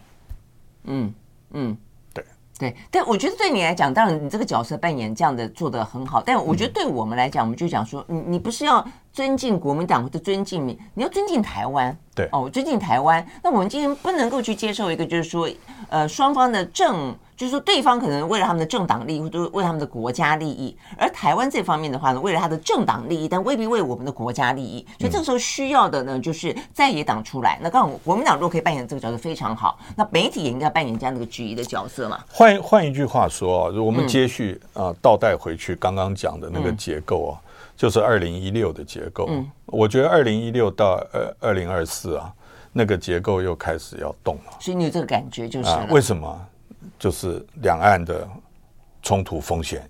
[0.85, 1.15] 嗯
[1.53, 1.77] 嗯，
[2.13, 2.25] 对
[2.59, 2.77] 对。
[2.91, 6.23] 但我觉得对你来讲，当然你这个角色扮演这样的做的很好。
[6.25, 11.97] 但我觉得对我们来讲，我们就讲说，你你不是要尊敬国民党或者尊敬你，你要尊敬台湾。
[12.15, 13.27] 对哦，尊敬台湾。
[13.43, 15.49] 那我们今天不能够去接受一个，就是说，
[15.89, 17.15] 呃，双方的政。
[17.39, 24.85] 就是说，对方可能为了他们的政党利益，或者为他们的国家利益；而台湾这方面的话呢，为了他的政党利益，但未必为我们的国家利益。
[24.99, 27.57] 所以这个时候需要的呢，就是在野党出来。
[27.63, 29.79] 那刚好国民党如果可以扮演这个角色，非常好。
[29.95, 32.19] 那媒体也应该扮演这样的一个质疑的角色嘛。
[32.29, 37.39] 换换一句话说啊，我们接续啊，倒带回去刚刚讲的那个结构啊，
[37.77, 39.27] 就是二零一六的结构。
[39.29, 42.35] 嗯，我觉得二零一六到呃二零二四啊，
[42.73, 44.57] 那个结构又开始要动了。
[44.59, 46.37] 所以你有这个感觉就是为什么？
[46.99, 48.29] 就是两岸的
[49.03, 49.89] 冲突风险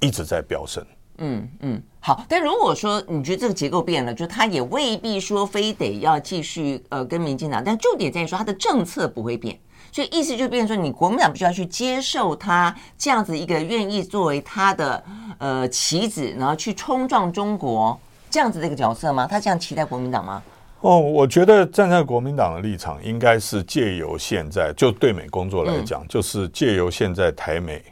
[0.00, 0.84] 一直在飙升。
[1.18, 2.24] 嗯嗯，好。
[2.28, 9.58] 但如果说你觉得这个结构变了，就他也未必说非得要继续呃跟民进党，但重点在于说他的政策不会变。
[9.92, 15.04] 所以意思就变成说，你国民党必须要去接受他这样子一个愿意作为他的
[15.38, 17.98] 呃棋子，然后去冲撞中国
[18.30, 19.26] 这样子的一个角色吗？
[19.26, 20.42] 他这样期待国民党吗？
[20.80, 27.82] 哦，我觉得站在国民党的立场，应该是借由现在就对美工作来讲，嗯、就是借由现在台美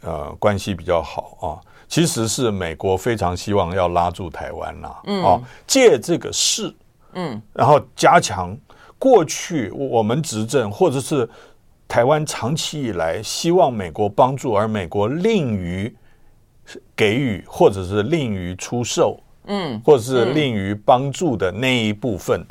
[0.00, 1.46] 呃关系比较好啊，
[1.86, 6.74] 其实是美国非常希望要拉住台湾呐，嗯、啊，借这个事，
[7.12, 8.56] 嗯，然后加强
[8.98, 11.28] 过去我们执政或者是
[11.86, 15.94] 台湾长期以来希望美国帮助，而美国吝于
[16.96, 19.20] 给予或者是吝于出售。
[19.46, 22.44] 嗯，或者是吝于帮助的那一部分。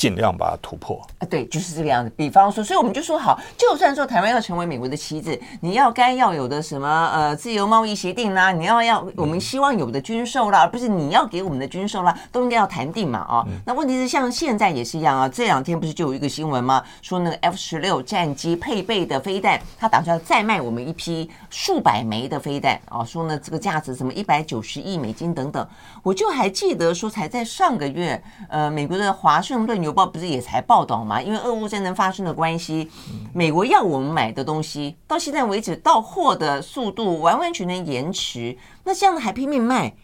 [0.00, 2.10] 尽量把它突破啊，对，就是这个样子。
[2.16, 13.46] 比方说，所以我们就说好，就算说台湾要成为美国的棋子，你要该要有的什么呃自由贸易协定啦，你要要我们希望有的军售啦，而不是你要给我们的军售啦，都应该要谈定嘛啊。
[13.66, 16.82] 那问题是像现在也是一样啊，这两天不是就有一个新闻吗？
[17.02, 25.68] 说那个 F 十六战机配备的飞弹，他打算再卖我们一批数百枚的飞弹啊，说呢这个价值什么一百九十亿美金等等。
[26.02, 31.20] 我就还记得说，才在上个月，呃，美国的华盛顿邮报不是也才报道吗？
[31.20, 32.88] 因为俄乌战争发生的关系，
[33.32, 38.56] 美国要我们买的东西，到现在为止到货的速度完完全全延迟。
[38.84, 39.94] 那这样还拼命卖，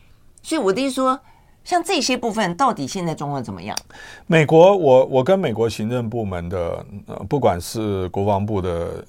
[0.42, 1.18] 所以我的意思说，
[1.64, 3.76] 像这些部分到底现在状况怎么样？
[4.26, 6.84] 美国，我我跟美国行政部门的，
[7.28, 9.04] 不管是国防部的，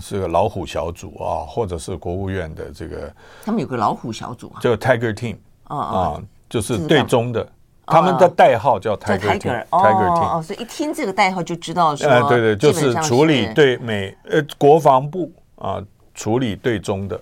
[0.00, 3.12] 是个老虎小组啊，或者是国务院的这个，
[3.44, 7.46] 他们有个老虎小组啊，叫 Tiger Team 啊啊，就是对中的。
[7.86, 15.82] 他们的代号叫 Tiger Team，Tiger Team，哦，所以一听这个代号就知道说，呃，对对，就是处理对美呃国防部啊
[16.14, 17.20] 处理对中的。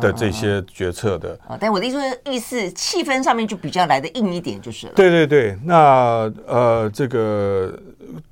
[0.00, 4.92] 的这些决策的啊，但我的意思，意思气氛上面就比较来的硬一点，就是了。
[4.94, 7.76] 对对对，那呃，这个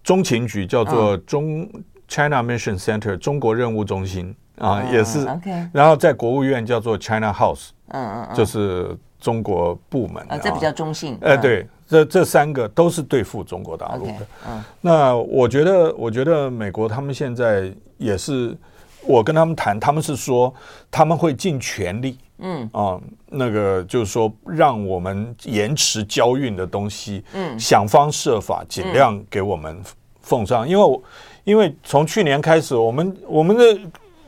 [0.04, 1.68] 中情局叫做中
[2.06, 5.26] China Mission Center 中国任务中心啊，也是。
[5.26, 5.50] OK。
[5.72, 11.16] 然后在国务院叫做 China House，嗯嗯，就是中国部门啊，这比较中性。
[11.22, 14.26] 哎，对，这这三个都是对付中国大陆的。
[14.46, 18.54] 嗯，那我觉得，我觉得美国他们现在也是。
[19.06, 20.50] 我跟他们谈，他们是说
[20.90, 29.78] 他们会尽全力，嗯啊，那个就是说，让我们延迟交运的东西，嗯，想方设法尽量给我们
[30.22, 31.00] 奉上，因为
[31.44, 33.78] 因为从去年开始，我们我们的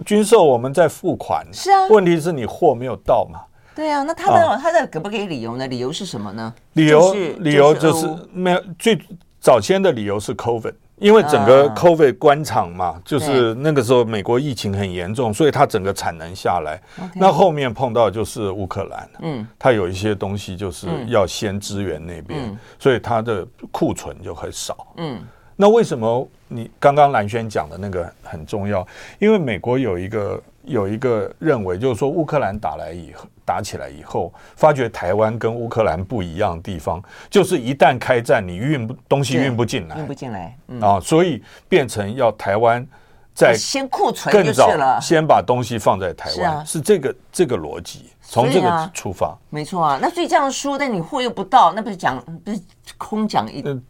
[0.05, 3.41] 军售我们在付款，是啊，问题是你货没有到嘛？
[3.77, 5.69] 对啊，那他的他的给不给理由呢？
[5.69, 6.53] 理由是什么呢？
[6.73, 8.99] 理由是理由就是没有最
[9.39, 10.73] 早先的理由是 COVID。
[10.99, 16.81] 因为整个 COVID 官场嘛，啊、就是那个时候美国疫情很严重，所以它整个产能下来。
[17.15, 24.95] 那后面碰到就是乌克兰，嗯，它有一些东西就是要先支援那边，嗯、所以它的库存就很少。
[24.97, 25.21] 嗯，
[25.55, 28.87] 那为什么你刚刚蓝轩讲的那个很重要？
[29.19, 30.43] 因为美国有一个。
[30.67, 42.87] 有一个认为，就是说乌克兰打来以后，打起来以后，发觉台湾跟乌克兰不一样的地方，就是一旦开战，你运不东西运不进来，运不进来、嗯、啊，所以变成要台湾
[43.35, 49.99] 在先库存更早，先把东西放在台湾，是，这个这个逻辑，从这个出发，啊、没错啊。
[50.03, 52.61] 那所以这样说，但你货又不到，那不是讲不是
[52.99, 53.83] 空讲一、嗯？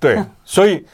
[0.00, 0.84] 对，所以。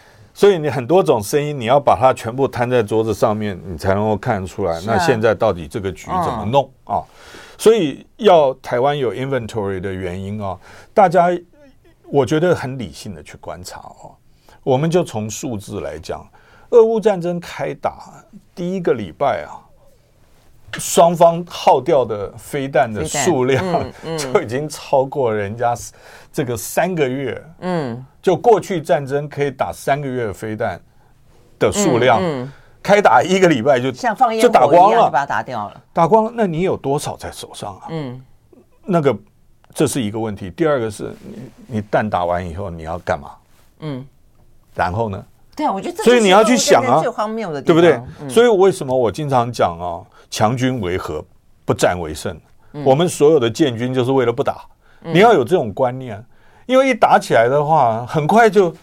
[0.40, 4.80] 所以你很多种声音，你要把它全部摊在桌子上面，你才能够看出来。
[4.86, 7.04] 那现在到底这个局怎么弄啊？
[7.58, 10.58] 所以要台湾有 inventory 的原因啊，
[10.94, 11.28] 大家
[12.04, 14.16] 我觉得很理性的去观察哦。
[14.62, 16.26] 我们就从数字来讲，
[16.70, 18.24] 俄乌战争开打
[18.54, 19.60] 第一个礼拜啊。
[20.78, 23.64] 双方耗掉的飞弹的数量
[24.16, 25.74] 就已经超过人家
[26.32, 30.80] 这个三个月，嗯，就过去战争可以打三个月的飞弹
[31.58, 32.22] 的数量，
[32.82, 36.32] 开打一个礼拜就像放烟火一样就打光了，把它打掉了，打光了。
[36.34, 37.88] 那你有多少在手上啊？
[37.90, 38.22] 嗯，
[38.84, 39.16] 那个
[39.74, 40.50] 这是一个问题。
[40.50, 43.30] 第二个是你你弹打完以后你要干嘛？
[43.80, 44.06] 嗯，
[44.74, 45.24] 然后呢？
[45.56, 48.00] 对啊，我觉得所以你要去想啊，最荒谬的，对不对？
[48.30, 50.00] 所以为什么我经常讲啊？
[50.30, 51.22] 强军为和，
[51.64, 52.34] 不战为胜。
[52.84, 54.62] 我们所有的建军就是为了不打。
[55.02, 56.24] 你要有这种观念，
[56.66, 58.74] 因为一打起来的话，很快就。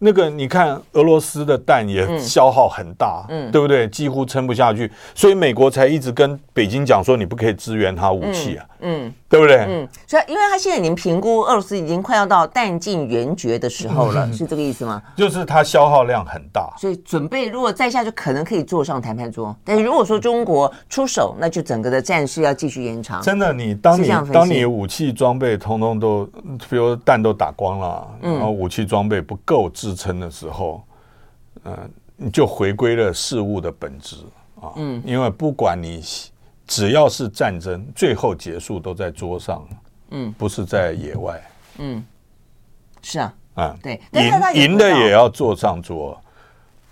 [0.00, 3.88] 那个，你看俄罗斯的弹也消耗很大，嗯，对不对？
[3.88, 9.56] 几乎撑不下去，所以美国才一直跟北京讲说，你不可以支援他武器啊，嗯，对不对？
[9.66, 15.02] 嗯，所以因为他现在已经评估俄罗斯已经快要到弹尽援绝的时候了，是这个意思吗？
[15.16, 19.56] 就是它消耗量很大，所以准备如果再下去，可能可以坐上谈判桌。
[19.64, 23.22] 但是如果说中国出手，那就整个的战事要继续延长。
[23.22, 26.28] 真的，你当你当你武器装备通通都，
[26.68, 29.94] 比如弹都打光了，然后武器装备不够支。
[29.94, 30.82] 撑的时候，
[31.62, 34.16] 嗯、呃，你就回归了事物的本质
[34.60, 36.02] 啊，嗯，因为不管你
[36.66, 39.66] 只要是战争，最后结束都在桌上，
[40.10, 41.42] 嗯，不是在野外，
[41.78, 42.04] 嗯，
[43.02, 46.20] 是啊，啊、嗯，对，赢赢的也要坐上桌，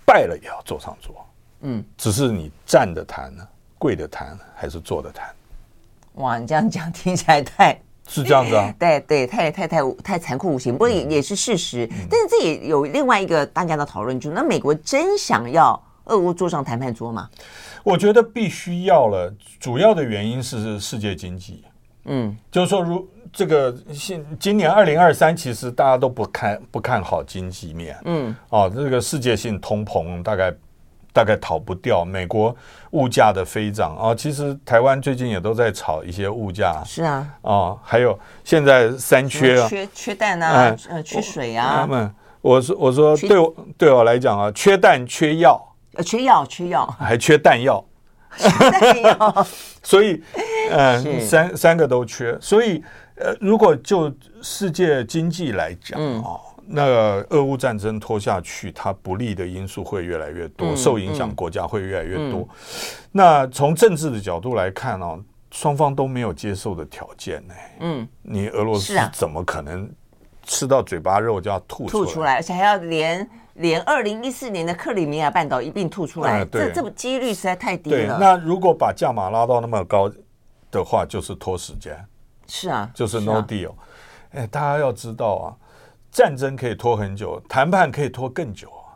[0.05, 1.25] 败了也要坐上桌，
[1.61, 3.47] 嗯，只是你站着谈呢，
[3.77, 5.27] 跪着谈还是坐着谈？
[6.15, 7.79] 哇，你这样讲听起来太。
[8.05, 11.87] 是这样子啊， 对对，太太太太残酷无情，不过也也是事实。
[11.89, 17.29] 嗯、但是这也有另外一个大家的讨论，就是那美国真想要俄乌坐上谈判桌吗？
[17.81, 19.33] 我觉得必须要了，
[19.63, 21.63] 主要的原因是世界经济。
[22.03, 27.97] 嗯，就是说，如这个现今年二零二三，其实大家都不看不看好经济面。
[28.03, 30.53] 嗯，哦，这个世界性通膨大概。
[31.15, 32.55] 大概逃不掉美国
[32.89, 34.15] 物价的飞涨啊！
[34.15, 41.81] 其实台湾最近也都在炒一些物价，是啊，哦，还有现在三缺啊，缺缺蛋啊，呃，缺水啊。
[41.81, 42.11] 他们，
[42.41, 47.85] 我说我说对我对我来讲啊，缺蛋缺药，呃，缺药缺药，还缺弹药，
[49.83, 50.23] 所以，
[50.71, 52.37] 嗯，三三个都缺。
[52.41, 52.83] 所以，
[53.15, 54.11] 呃，如果就
[54.41, 56.39] 世界经济来讲啊。
[56.65, 62.47] 那个俄乌战争拖下去，它不利的因素会越来越多，受影响国家会越来越多。
[63.11, 65.19] 那从政治的角度来看哦，
[65.51, 67.53] 双方都没有接受的条件呢。
[67.81, 69.91] 嗯，你俄罗斯怎么可能
[70.43, 76.43] 吃到嘴巴肉就要吐吐出来，而且还要连连二零一四年的克里米亚半岛一并吐出来？
[76.45, 78.17] 这这几率实在太低了。
[78.19, 80.11] 那如果把价码拉到那么高
[80.71, 81.97] 的话，就是拖时间。
[82.47, 83.73] 是啊，就是 no deal。
[84.31, 85.55] 哎，大家要知道啊。
[86.11, 88.93] 战争可以拖很久，谈判可以拖更久啊。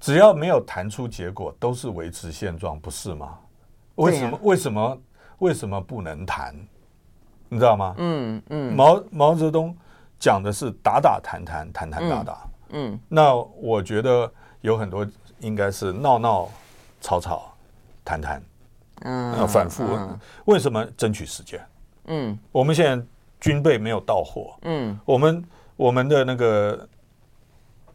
[0.00, 3.38] 只要没有谈出结果，都是维持现状，不是吗？
[3.94, 4.38] 为什么？
[4.42, 5.00] 为什么？
[5.38, 6.54] 为什么不能谈？
[7.48, 7.94] 你知道吗？
[7.98, 8.74] 嗯嗯。
[8.74, 9.76] 毛毛泽东
[10.18, 12.40] 讲的是打打谈谈，谈谈打打。
[12.44, 12.49] 嗯。
[13.08, 15.06] 那我觉得有很多
[15.40, 16.48] 应该是闹闹
[17.00, 17.54] 吵吵，
[18.04, 18.42] 谈谈。
[19.02, 19.48] 嗯。
[19.48, 19.84] 反复。
[20.44, 21.60] 为什么争取时间？
[22.06, 22.38] 嗯。
[22.52, 23.06] 我们现在
[23.40, 24.56] 军备没有到货。
[24.62, 24.98] 嗯。
[25.04, 25.44] 我们
[25.76, 26.88] 我们的那个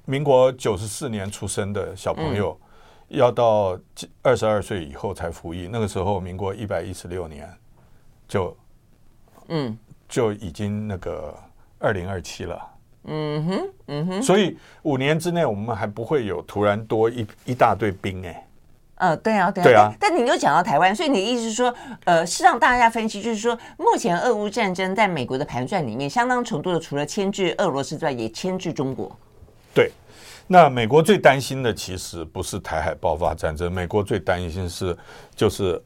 [0.06, 2.60] 民国九十四年出生的小朋友。
[3.10, 3.80] 要到
[4.24, 7.48] 二十二岁以后才服役，那个时候民国一百一十六年，
[8.28, 8.58] 就，
[9.48, 9.78] 嗯，
[10.10, 11.32] 就已经那个
[11.78, 12.60] 二零二七了，
[13.08, 18.48] 嗯哼，嗯哼，所以五年之内我们还不会有突然多一一大堆兵哎、欸，
[18.96, 21.74] 呃，对啊，对啊，对啊，但你又讲到台湾，所以你的意思是说，
[22.06, 29.16] 呃，是让大家分析，就是说，目前俄乌战争在美国的盘算里面，相当程度的除了牵制俄罗斯之外，也牵制中国，
[29.74, 29.92] 对。
[30.48, 34.96] 那美国最担心的其实不是台海爆发战争，美国最担心是
[35.36, 35.82] 就是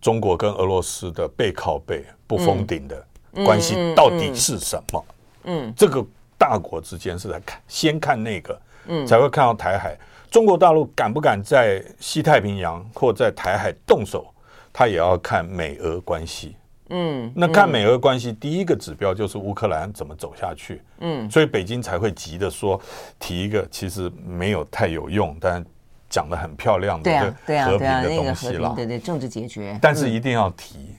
[0.00, 3.04] 中国跟俄罗斯的背靠背不封顶的
[3.44, 5.04] 关系到底是什么？
[5.46, 6.06] 嗯，这个
[6.38, 9.96] 大国之间是在看，先看那个，嗯，才会看到台海。
[10.30, 14.26] 中国大陆敢不敢在西太平洋或在台海动手，
[14.72, 16.56] 他也要看美俄关系。
[16.90, 20.82] 嗯，那看美俄关系，第一个指标就是乌克兰怎么走下去。
[20.98, 22.80] 嗯，所以北京才会急着说
[23.18, 25.64] 提一个其实没有太有用，但
[26.10, 27.10] 讲的很漂亮的
[27.46, 28.72] 和平的东西了。
[28.74, 29.78] 对对，政治解决。
[29.80, 30.96] 但是一定要提，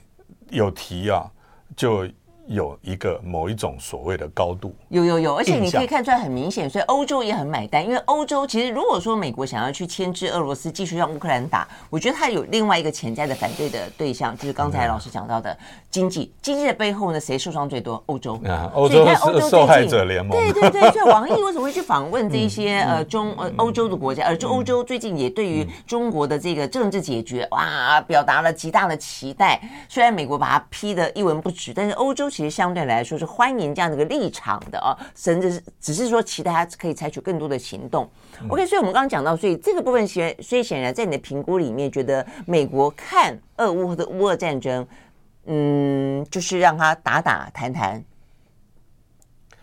[0.49, 1.29] 有提啊，
[1.75, 2.07] 就。
[2.47, 7.83] 有一个某一种所谓的高度，有有有，而且你可以看出来很明显，所以欧洲也很买单。
[7.83, 15.57] 因为欧洲其实如果说美国想要去牵制俄罗斯，继续让乌克兰打，我觉得他有另外一个潜在的反对的对象，就是刚才老师讲到的
[15.89, 16.31] 经济。
[16.39, 18.01] 经济的背后呢，谁受伤最多？
[18.05, 18.39] 欧洲。
[18.45, 20.37] 啊，欧洲是受害者联盟。
[20.37, 24.23] 对对对，所以王毅为什么会去访问这一 些呃中呃欧洲的国家？
[24.27, 29.59] 而就欧洲最近也对于中国的这个政治解决哇，表达了极大的期待。
[29.89, 32.29] 虽然美国把它批的一文不值，但是欧洲。
[32.35, 38.09] 其实相对来说是欢迎这样的一个立场的啊，甚至是只是说期待他可以采取更多的行动。
[38.49, 44.85] OK，所以我们刚刚讲到，所以这个部分显，所以显然在你的评估里面，觉得美国看俄乌或者乌俄战争，
[45.45, 48.03] 嗯，就是让他打打谈谈，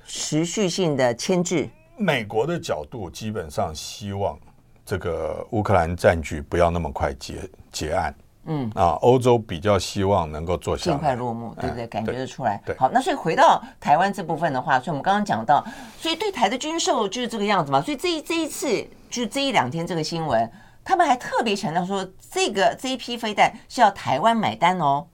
[0.06, 1.68] 持续性的牵制。
[1.98, 4.38] 美国的角度基本上希望
[4.82, 8.14] 这个乌克兰战局不要那么快结结案。
[8.44, 11.86] 嗯啊，欧洲比较希望能够做下来，尽快落幕，对不对？
[11.86, 12.60] 感觉得出来。
[12.76, 15.64] 好，那所以回到台湾这部分的话，所以我们刚刚讲到，
[15.96, 17.80] 所以对台的军售就是这个样子嘛。
[17.80, 18.66] 所以这一这一次，
[19.08, 20.50] 就是这一两天这个新闻，
[20.82, 25.06] 他们还特别强调说，这个这一批飞弹是要台湾买单哦。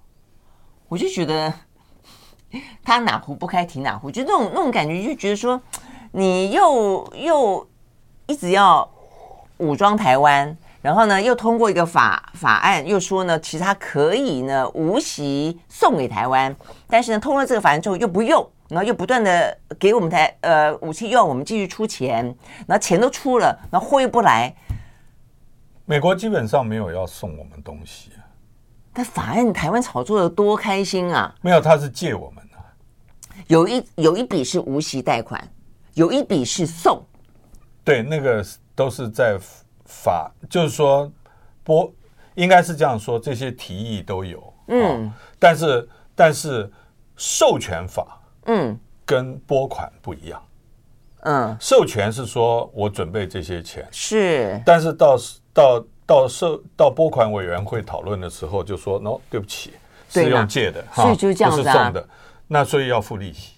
[0.88, 1.52] 我就觉得
[2.82, 5.60] 他哪壶不开提哪壶，就那种那种感觉，就觉得说
[6.12, 7.68] 你又又
[8.26, 8.88] 一直要
[9.58, 10.56] 武装台湾。
[10.80, 16.54] 然后呢，又通过一个法法案，又说呢，其实它可以呢无息送给台湾，
[16.86, 22.24] 但是呢，通过这个法案之后又不用，然后又不断的给我们台呃武器，又要我们继续出钱，
[22.68, 24.54] 然后钱都出了，然后货又不来。
[25.84, 28.12] 美国基本上没有要送我们东西，
[28.92, 31.34] 但法案台湾炒作的多开心啊！
[31.40, 32.56] 没有，他是借我们的，
[33.48, 35.42] 有一有一笔是无息贷款，
[35.94, 37.02] 有一笔是送，
[37.82, 39.36] 对，那个都是在。
[39.88, 41.10] 法就是说，
[41.64, 41.92] 拨
[42.34, 46.70] 应该是这样说，这些提议都有，嗯，哦、但是但是
[47.16, 50.40] 授权法，嗯，跟拨款不一样，
[51.22, 55.16] 嗯，授权是说我准备这些钱是，但是到
[55.52, 59.72] 到到授到拨款委员会讨论的时候，就说 no，对不起，
[60.08, 62.08] 是用借的，所以就这样子、啊、不是送的，
[62.46, 63.54] 那所以要付利息。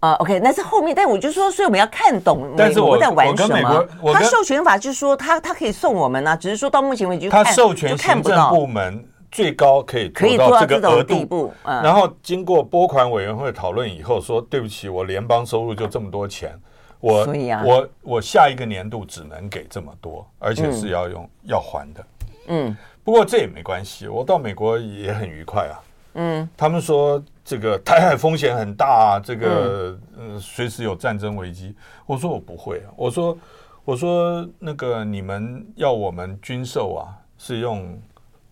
[0.00, 3.84] 啊、uh,，OK，那是后面，但我就说，所以我们要看懂美国在玩什么。
[4.12, 16.56] 他授权法就是说他，他他可以送我们呢、啊，只是说到目前为止，他授权行政部门最高可以可以做到这个额度，嗯、然后经过拨款委员会讨论以后，说对不起，我联邦收入就这么多钱，
[17.00, 22.06] 我、啊、我我下一个年度只能给这么多，而且是要用、嗯、要还的。
[22.46, 25.74] 嗯，不过这也没关系，我到美国也很愉快啊。
[26.14, 27.20] 嗯，他们说。
[27.48, 31.74] 这个台海风险很大啊，这个呃随时有战争危机。
[32.04, 33.38] 我说我不会，我说
[33.86, 37.98] 我说那个你们要我们军售啊，是用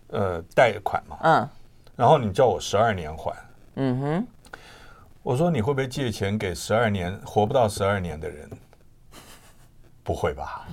[0.07, 1.47] 呃贷款嘛，嗯，
[1.95, 3.31] 然后你叫我十二年还，
[3.75, 4.27] 嗯哼，
[5.21, 8.49] 我说你会不会借钱给十二年活不到十二年的人？
[10.01, 10.67] 不会吧？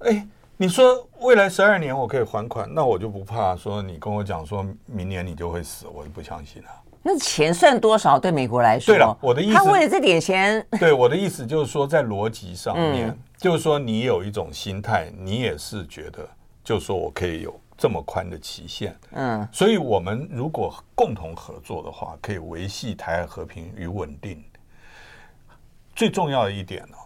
[0.00, 0.26] 哎，
[0.56, 6.68] 你说未来十二年我可以还款，那我就不怕说你跟我讲说明年你就会死，我就不相信了。
[7.02, 8.18] 那钱算多少？
[8.18, 16.28] 对美国来说，对了，我的意思，他为了这点钱， 对我的意思就是说，在逻辑上面，嗯、就是说你有一种心态，你也是觉得，
[16.62, 24.42] 就是说我可以有这么宽的期限，嗯，所以我们如果共同合作的话，可以维系台海和平与稳定。
[25.96, 27.00] 最重要的一点呢、哦。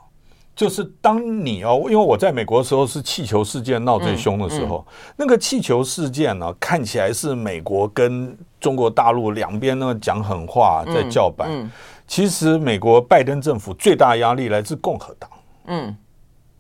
[0.57, 11.49] 就是当你哦，因为我在美国的时候是气球事件闹最凶的时候，嗯嗯、那个气球事件呢，看起来是美国跟中国大陆两边呢讲狠话在叫板。
[11.51, 11.71] 嗯嗯、
[12.07, 15.31] 其实美国拜登政府最大压力来自共和党。
[15.67, 15.95] 嗯，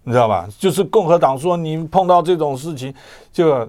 [0.02, 0.46] 你知道吧？
[0.58, 2.94] 就是共和党说你碰到这种事情
[3.32, 3.66] 就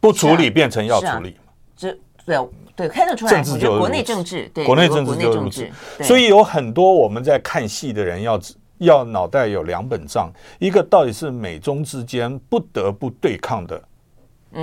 [0.00, 1.52] 不处理，变成要处理嘛。
[1.76, 1.96] 这
[2.26, 2.36] 对
[2.74, 5.68] 对，看得出来，政治就国内政治，对国内政治就如此。
[6.02, 8.40] 所以有很多我们在看戏的人要。
[8.78, 13.80] 要脑袋有两本账，一个到底是美中之间不得不对抗的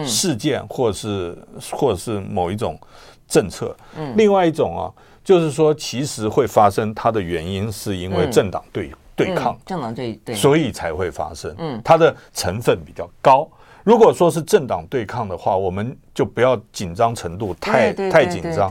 [0.06, 1.38] 事件，或是
[1.72, 2.80] 或者是某一种
[3.28, 3.76] 政策，
[4.16, 4.92] 另外一种啊，
[5.24, 13.48] 就是说其实会发生它的原因是因为政党对对抗，政党对对，所以才会发生，它的成分比较高。
[13.84, 18.70] 如果说是政党对抗的话，我们就不要紧张程度太太紧张。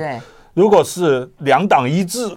[0.54, 2.36] 如果是两党一致，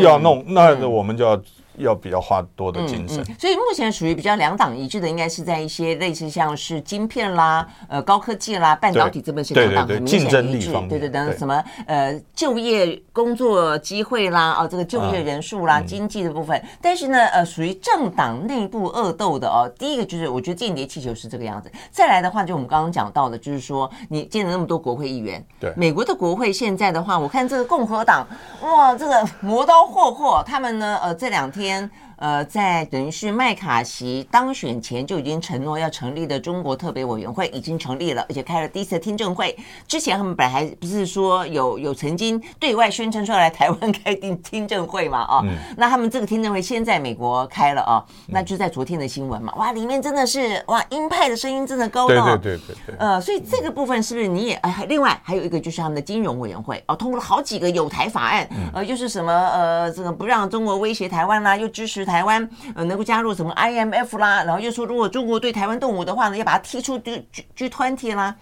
[0.00, 1.40] 要弄，那我们就要。
[1.76, 25.72] 要比较花多的精神，嗯嗯，所以目前属于比较两党一致的，应该是在一些类似像是晶片啦、呃高科技啦、半导体这边是两党很明显一致，对对等什么呃就业工作机会啦，哦这个就业人数啦、啊、经济的部分，嗯、但是呢呃属于政党内部恶斗的哦，第一个就是我觉得间谍气球是这个样子，再来的话就我们刚刚讲到的，就是说你见了那么多国会议员，对。
[25.76, 28.24] 美国的国会现在的话，我看这个共和党
[28.62, 31.63] 哇这个磨刀霍霍，他们呢呃这两天。
[31.64, 39.56] 天，呃，在等于是麦卡锡当选前就已经承诺要成立的中国特别委员会已经成立了，而且开了第一次听证会。
[39.86, 45.22] 之前他们本来还不是说有 有曾经对外宣称说要来台湾开听听证会嘛？
[45.22, 54.84] 啊，嗯、那他们这个听证会先在美国开了啊，那就在昨天的新闻嘛，哇，里面真的是哇，鹰派的声音真的高到，对对对对对，呃，所以这个部分是不是你也哎？
[54.88, 68.36] 另外还有一个就是他们的金融委员会哦，通过了好几个有台法案，呃，又是什么呃，这个不让中国威胁台湾啦，又支持台湾呃能够加入什么 IMF 啦，然后又说如果中国对台湾动武的话呢，要把它踢出 G G G20 啦。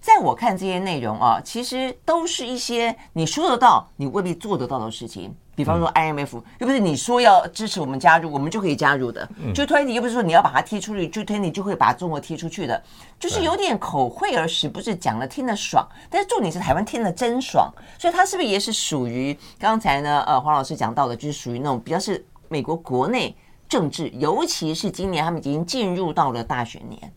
[0.00, 5.34] 在我看这些内容啊，其实都是一些你说得到，你未必做得到的事情。
[5.56, 9.28] 比方说 IMF，又不是你说要支持我们加入，我们就可以加入的。
[9.52, 12.80] G20 又不是说你要把它踢出去，G20 就会把中国踢出去的，
[13.18, 15.84] 就是有点口惠而实，不是讲了听得爽。
[16.08, 17.68] 但是重点是台湾听得真爽，
[17.98, 20.22] 所以它是不是也是属于刚才呢？
[20.28, 23.36] 呃，黄老师讲到的，就是属于那种比较是美国国内
[23.68, 27.12] 政治，尤其是今年他们已经进入到了大选年。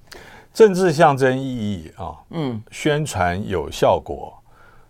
[0.53, 4.33] 政治象征意义啊，嗯，宣传有效果，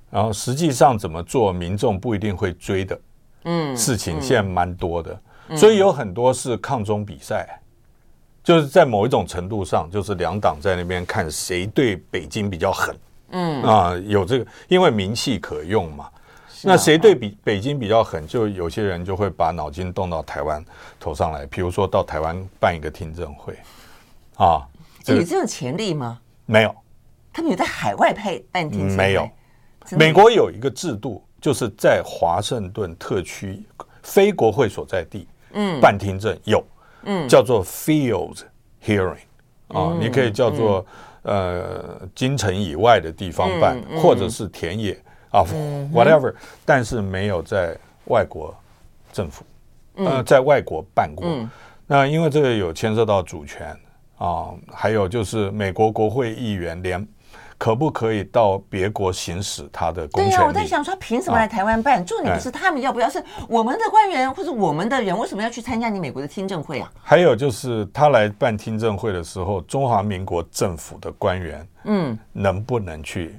[0.09, 2.99] 然后实际上怎么做，民众不一定会追的，
[3.43, 5.21] 嗯，事情现在蛮多的，
[5.55, 7.61] 所以有很多是抗中比赛，
[8.43, 12.97] 就是在某一种程度上，就是两党在那边看谁对北京比较狠，
[13.29, 13.61] 嗯。
[13.61, 16.09] 啊，有这个，因为名气可用嘛，
[16.63, 20.63] 那谁对比北京比较狠，就有些人就会把脑筋动到台湾
[20.99, 23.57] 头上来，比如说到台湾办一个听证会，
[24.35, 24.67] 啊。
[25.07, 26.19] 有这种潜力吗？
[26.45, 26.75] 没有，
[27.33, 28.95] 他们有在海外派办听证会？
[28.95, 29.27] 没有，
[29.97, 33.63] 美国有一个制度，就是在华盛顿特区
[34.03, 36.63] 非国会所在地，嗯，办听证有，
[37.01, 38.43] 嗯，叫做 field
[38.85, 39.17] hearing
[39.69, 40.85] 啊，你可以叫做
[41.23, 44.95] 呃京城以外的地方办，或者是田野
[45.31, 45.43] 啊
[45.93, 47.75] ，whatever，但是没有在
[48.05, 48.53] 外国
[49.11, 49.43] 政府，
[49.95, 51.27] 呃，在外国办过。
[51.87, 53.75] 那因为这个有牵涉到主权。
[54.17, 57.07] 啊，还有就是美国国会议员连
[57.57, 60.35] 可不可以到别国行使他的公权力？
[60.35, 62.05] 对呀，我在想说，凭什么来台湾办？
[62.05, 66.91] 重点不是他们要不要，是我们的官员或者我们的人为什么要去参加你美国的听证会啊？
[67.01, 73.35] 还有就是他来办听证会的时候，中华民国政府的官员，嗯，能不能去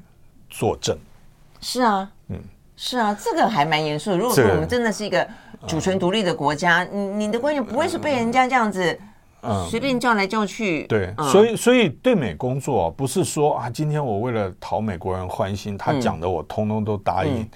[0.51, 0.99] 作证？
[1.63, 2.39] 是啊，嗯，
[2.77, 4.15] 是啊，这个还蛮严肃。
[4.15, 5.27] 如果说我们真的是一个
[5.67, 9.01] 主权独立的国家，你你的官员不会是被人家这样子。
[9.45, 17.51] 嗯，随便叫来叫去，对，所以所以对美工作不是说啊，今天我为了讨美国人欢心，他讲的我通通都答应。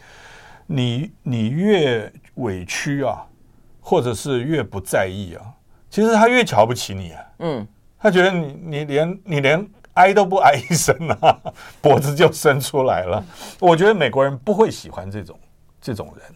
[0.67, 3.25] 你你越委屈啊，
[3.81, 5.47] 或者是越不在意啊，
[5.89, 7.23] 其实他越瞧不起你啊。
[7.39, 7.65] 嗯，
[8.01, 9.65] 他觉得你你连你连
[9.97, 11.39] 挨都不挨一声啊，
[11.83, 13.23] 脖子就伸出来了。
[13.59, 15.39] 我觉得美国人不会喜欢这种
[15.81, 16.27] 这种人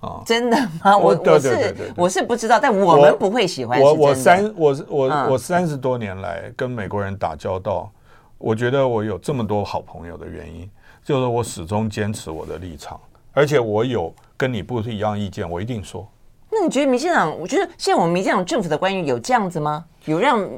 [0.00, 0.22] 啊。
[0.26, 0.96] 真的吗？
[0.96, 3.80] 我我是我是不知道，但我们不会喜欢。
[3.80, 7.90] 我我三我我我三十多年来跟美国人打交道，
[8.38, 10.68] 我觉得我有这么多好朋友的原因，
[11.04, 13.00] 就是我始终坚持我的立场，
[13.32, 16.08] 而且我有跟你不一样意见，我一定说。
[16.50, 17.38] 那你觉得民进党？
[17.38, 19.84] 我觉得现在我们民进党政府的官员有这样子吗？
[20.06, 20.48] 有让？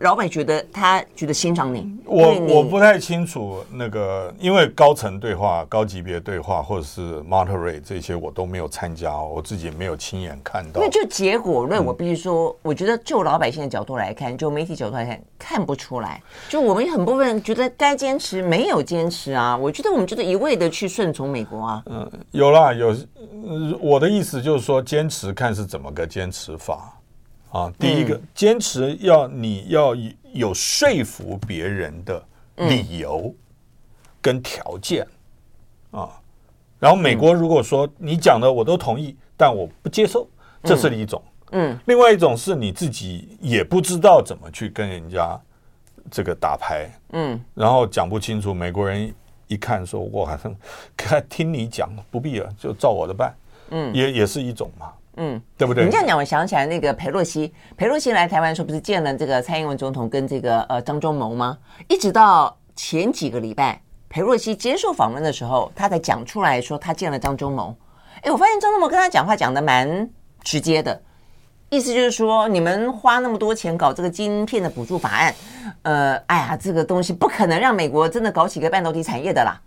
[0.00, 10.80] 老板觉得他觉得欣赏你，我我不太清楚那个，因为高层对话、高级别对话或者是 Monterey 这些我都没有参加，我自己没有亲眼看到。
[10.80, 16.22] 因为就结果论，我必须说，嗯、我觉得就老百姓的角度来看，就媒体角度来看，看不出来。
[16.48, 19.56] 就我们很部分人觉得该坚持，没有坚持啊。
[19.56, 21.82] 我觉得我们就是一味的去顺从美国啊。
[21.86, 22.96] 嗯，有啦，有。
[23.80, 26.92] 我的意思就是说，坚持看是怎么个坚持法。
[27.52, 29.94] 啊，第一个坚持要你要
[30.32, 32.24] 有说服别人的
[32.56, 33.32] 理由
[34.22, 35.06] 跟条件
[35.90, 36.08] 啊，
[36.78, 40.26] 然后美国如果说你讲的我都同意，但我不接受，
[40.64, 41.22] 这是一种。
[41.50, 45.38] 嗯，另外一种是你自己也不知道怎么去跟人家
[46.10, 49.14] 这个打牌，嗯，然后讲不清楚，美国人
[49.46, 50.56] 一看说，我好像
[50.96, 53.34] 看听你讲，不必了，就照我的办，
[53.68, 54.90] 嗯，也也是一种嘛。
[55.16, 55.84] 嗯，对不对？
[55.84, 61.58] 你这样讲，我想起来那个裴洛西，裴洛西来台湾的时候，不是见了这个蔡英文总统跟这个呃张忠谋吗？
[61.88, 67.76] 一直到前几个礼拜，裴洛西接受访问的时候，他才讲出来说他见了张忠谋。
[68.22, 70.08] 哎，我发现张忠谋跟他讲话讲的蛮
[70.42, 71.02] 直接的，
[71.68, 75.34] 意思就是说，你们花那么多钱搞这个晶片的补助法案，
[75.82, 79.60] 呃，哎呀，这个东西不可能让美国真的搞起个半导体产业的啦。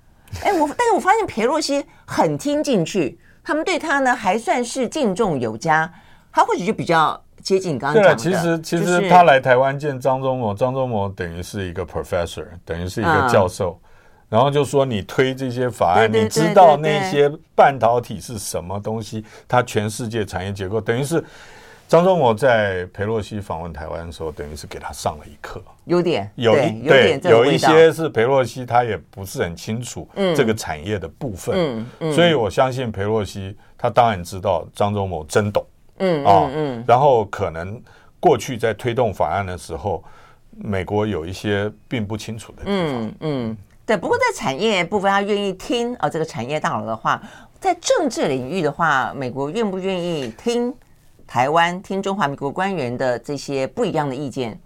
[0.43, 3.19] 哎，我但是我发现裴洛西很听进去。
[3.45, 5.89] 他们对他呢还算是敬重有加，
[6.33, 8.21] 他或许就比较接近刚刚讲的。
[8.21, 13.79] 对，其实其实他来台湾见张忠谋，张忠谋等于是一个 professor，等于是一个教授，
[14.27, 19.23] 然后就说你推这些法案，你知道那些半导体是什么东西？
[19.47, 21.23] 它全世界产业结构，等于是。
[21.87, 25.61] 张忠谋在裴洛西访问台湾的时候，等于是给他上了一课。
[25.85, 35.63] 有点有一对，有一些是裴洛西他也不是很清楚这个产业的部分，嗯嗯，所以我相信裴洛西他当然知道张忠谋真懂，
[35.99, 37.79] 嗯啊嗯，然后可能
[38.19, 40.03] 过去在推动法案的时候，
[40.57, 43.95] 美国有一些并不清楚的地方，嗯嗯，对。
[43.95, 47.21] 不过在产业部分，他愿意听啊，这个产业大佬的话，
[47.59, 50.73] 在政治领域的话，美国愿不愿意听？
[51.27, 54.59] 台湾听中华民国官员的这些不一样的意见，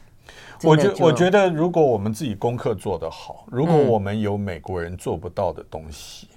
[0.62, 6.28] 我觉我觉得，如果我们自己功课做得好，如果我们有美国人做不到的东西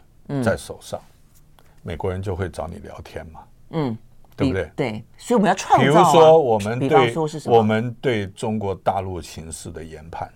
[0.43, 3.41] 在手上，嗯、美国人就会找你聊天嘛，
[3.71, 3.97] 嗯，
[4.35, 4.71] 对不对？
[4.75, 5.81] 对，所以我们要创造、啊。
[5.81, 7.13] 比如说，我们对
[7.45, 10.29] 我们对中国大陆形势的研判，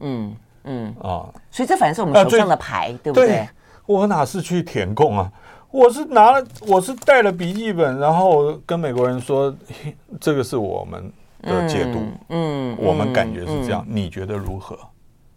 [0.00, 3.48] 嗯嗯啊，所以这反正是我们手上的牌，啊、对，不对，对？
[3.86, 5.32] 我哪是去填空啊？
[5.70, 9.54] 我是拿了，我是带了笔记本，然后跟美国人说，
[10.18, 11.12] 这个是我们
[11.42, 11.98] 的解读，
[12.30, 14.78] 嗯，嗯，我们感觉是这样，嗯，你觉得如何？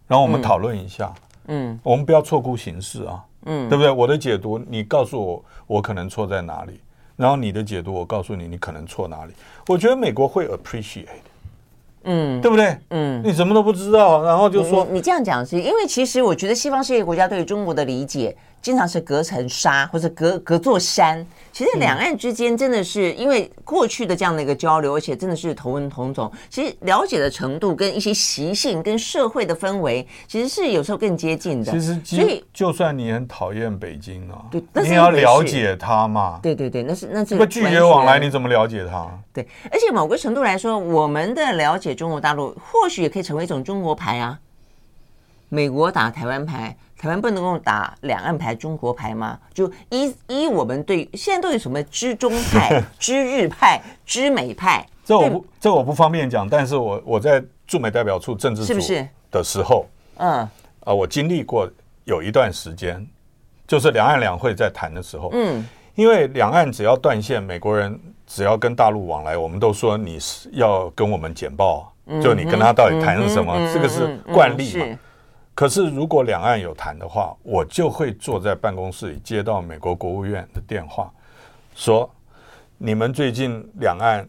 [0.07, 1.13] 然后我们讨论一下，
[1.47, 3.91] 嗯，我们不要错估形势啊，嗯，对不对？
[3.91, 6.79] 我的解读，你告诉我，我可能错在哪里，
[7.17, 9.33] 然后你的解读，我告诉你，你可能错哪里。
[9.67, 11.07] 我觉得美国会 appreciate，
[12.03, 12.77] 嗯，对不对？
[12.91, 18.33] 嗯，你什么都不知道，然后就说你，你这样讲是因为其实我觉得西方世界国家对于中国的理解。
[18.61, 31.71] 经常是隔层纱或者隔隔座山，其实两岸之间真的是因为过去的这样的一个交流，而且真的是同文同种，其实了解的程度跟一些习性跟社会的氛围，其实是有时候更接近的。
[31.71, 36.39] 其实，所以就算你很讨厌北京啊，对，你也要了解它嘛。
[36.43, 37.35] 对对对，那是那是。
[37.35, 39.09] 不拒绝往来，你怎么了解它？
[39.33, 44.37] 对，而且某个程度来说，我们的了解中国大陆，或许也可以成为一种中国牌啊。
[45.53, 46.75] 美国打台湾牌。
[46.97, 49.35] 台湾不能够打两岸牌、中国牌吗？
[49.55, 54.85] 就依依我们对现在都有什么知中派、 知日派、知美派？
[55.03, 58.79] 这我不这我不方便讲，但是我我在驻美代表处政治组
[59.31, 59.87] 的时候，
[60.17, 60.47] 嗯
[60.83, 61.67] 啊，我经历过
[62.03, 63.03] 有一段时间，
[63.65, 71.91] 就是两岸两会在谈的时候，嗯，因为两岸只要断线，美国人只要跟大陆往来，我们都说你是要跟我们简报，
[72.21, 74.85] 就你跟他到底谈什么，这个是惯例嘛。
[75.53, 81.11] 可是，如果两岸有谈的话，我就会坐在办公室里接到美国国务院的电话，
[81.75, 82.09] 说
[82.79, 84.27] ：“你们最近两岸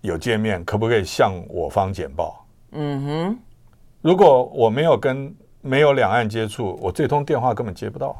[0.00, 3.38] 有见面，可不可以向我方简报？”嗯哼。
[4.02, 8.14] 如果我没有跟没有两岸接触，我这通电话根本接不到。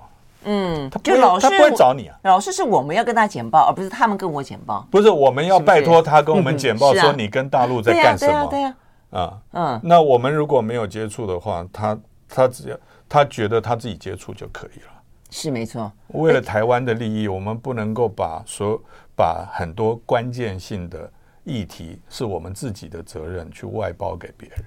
[0.44, 2.18] 嗯，他不会，他不会找你啊。
[2.22, 4.86] 老师是我们要跟他简报，而不是他们跟我简报。
[4.90, 8.46] 不是，我们要拜托他跟我们简报，说你跟大陆在干什么？
[8.46, 8.76] 对呀，
[9.10, 9.80] 啊，嗯。
[9.82, 11.98] 那我们如果没有接触的话，他。
[12.30, 12.78] 他只要
[13.08, 15.90] 他觉得他自己接触就可以了，是没错。
[16.08, 18.80] 为了台湾的利益，我们不能够把所
[19.16, 21.10] 把很多关键性的
[21.44, 24.64] 议题是我们自己的责任去外包给别人。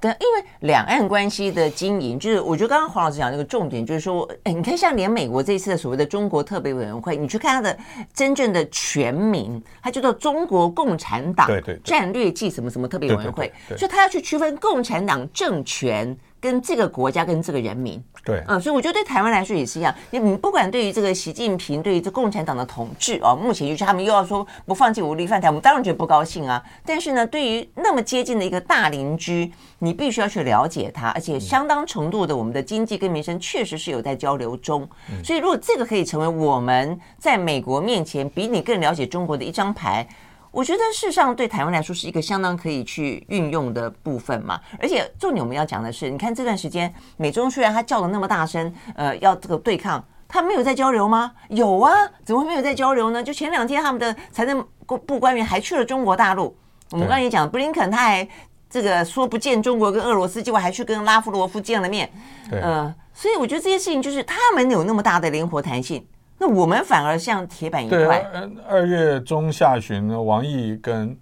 [0.00, 7.78] 对，因为两岸关系的经营，就是我觉得刚刚黄老师讲那个重点，就是说，哎，你看像连美国这次的所谓的中国特别委员会，你去看它的
[8.12, 11.48] 真正的全名，它叫做中国共产党
[11.84, 16.16] 战略暨什么什么特别委员会，所以他要去区分共产党政权。
[16.42, 19.94] 跟这个国家跟这个人民，对，嗯，所以我觉得对台湾来说也是一样。
[20.10, 26.60] 你你不管对于这个习近平，对于这共产党的统治哦，目前就是他们又要说不放弃武力犯台，我们当然觉得不高兴啊。
[26.84, 34.88] 但是呢，对于那么接近的一个大邻居，你必须要去了解他，而且相当程度的我们的经济跟民生确实是有在交流中。
[35.22, 40.04] 所以如果这个可以成为我们在美国面前比你更了解中国的一张牌。
[40.52, 51.32] 我觉得事实上对台湾来说是一个相当可以去运用的部分嘛，而且重点我们要讲的是，你看这段时间美中虽然他叫的那么大声，呃，要这个对抗，他没有在交流吗？
[51.48, 51.90] 有啊，
[52.22, 53.22] 怎么会没有在交流呢？
[53.22, 54.62] 就前两天他们的财政
[55.06, 56.54] 部官员还去了中国大陆，
[56.90, 58.28] 我们刚才也讲，布林肯他还
[58.68, 62.10] 这个说不见中国跟俄罗斯，结果还去跟拉夫罗夫见了面，
[62.50, 66.06] 呃，所以我觉得这些事情就是他们有那么大的灵活弹性。
[66.42, 67.96] 那我们反而像铁板一块。
[67.98, 71.16] 对，二月中下旬呢，王毅跟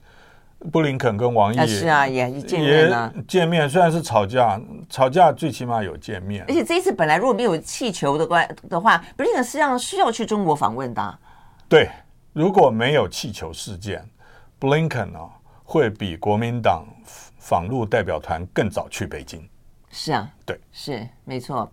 [0.72, 3.12] 布林肯跟王毅、啊、是啊，也见面了。
[3.28, 4.58] 见面虽然是吵架，
[4.88, 6.42] 吵架最起码有见面。
[6.48, 11.18] 而且这一次本来如果没有气球的关的话，布林肯实际上是要去中国访问的、啊。
[11.68, 11.90] 对，
[12.32, 14.02] 如果没有气球事件，
[14.58, 15.18] 布林肯呢
[15.62, 16.86] 会比国民党
[17.38, 19.46] 访陆代表团更早去北京。
[19.90, 21.70] 是啊，对，是没错。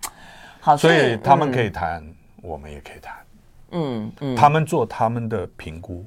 [0.59, 3.15] 好，所以他们可以谈，嗯、我们也可以谈。
[3.72, 6.05] 嗯嗯，他们做他们的评估，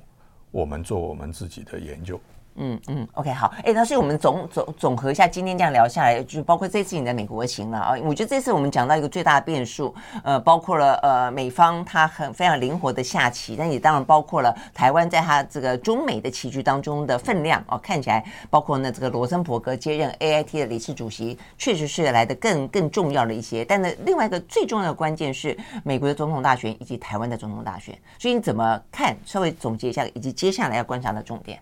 [0.50, 2.20] 我们做我们自己的研究。
[2.62, 7.94] 嗯嗯，OK，好，哎，那所以我们总总总合一下，今天这样聊下来，就包括这次你的美国行了啊。
[8.04, 17.78] 我觉得这次我们讲到一个最大的变数，呃，包括了呃美方它很非常灵活的下棋，但也当然包括了台湾在它这个中美的棋局当中的分量哦。
[17.78, 23.64] 看起来，包括呢这个罗森伯格接任 AIT 的理事主席，确实是来的更更重要的一些。
[23.64, 27.98] 但呢，另外一个最重要的关键是美国的总统大选以及台湾的总统大选。
[28.18, 29.16] 所以你怎么看？
[29.24, 31.58] 稍微总结一下，以及接下来要观察的重点。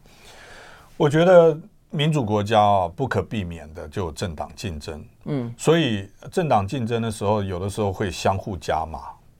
[0.98, 1.56] 我觉得
[1.90, 8.98] 民主国家啊，不可避免的就有政党竞争，嗯，所以政党竞争的时候，有的时候会相互加码，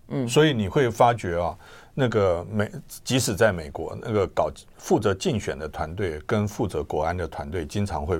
[0.08, 1.54] 嗯，所以你会发觉啊，
[1.94, 2.70] 那个美
[3.02, 8.16] 即使在美国，那个搞负责竞选的团队跟负责国安的团队经常会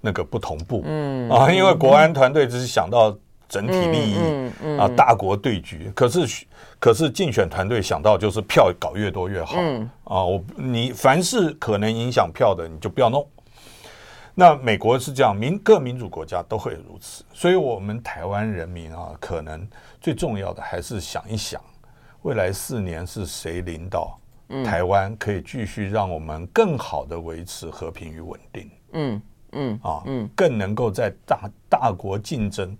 [0.00, 1.30] 那个不同步，嗯。
[1.30, 3.16] 啊，因为国安团队只是想到
[3.50, 6.46] 整体利益，嗯嗯啊，大国对局，可是。
[6.78, 13.28] 可是竞选团队想到就是票搞越多越好，嗯啊，我你凡是可能影响票的你就不要弄。
[14.34, 19.68] 那美国是这样，民各民主国家都会如此，所以我们台湾人民啊，可能
[20.00, 21.60] 最重要的还是想一想，
[22.22, 24.18] 未来四年是谁领导
[24.64, 28.70] 台湾，可以继续让我们更好的维持和平与稳定。
[28.94, 29.22] 嗯
[29.52, 32.74] 嗯啊嗯，更能够在大大国竞争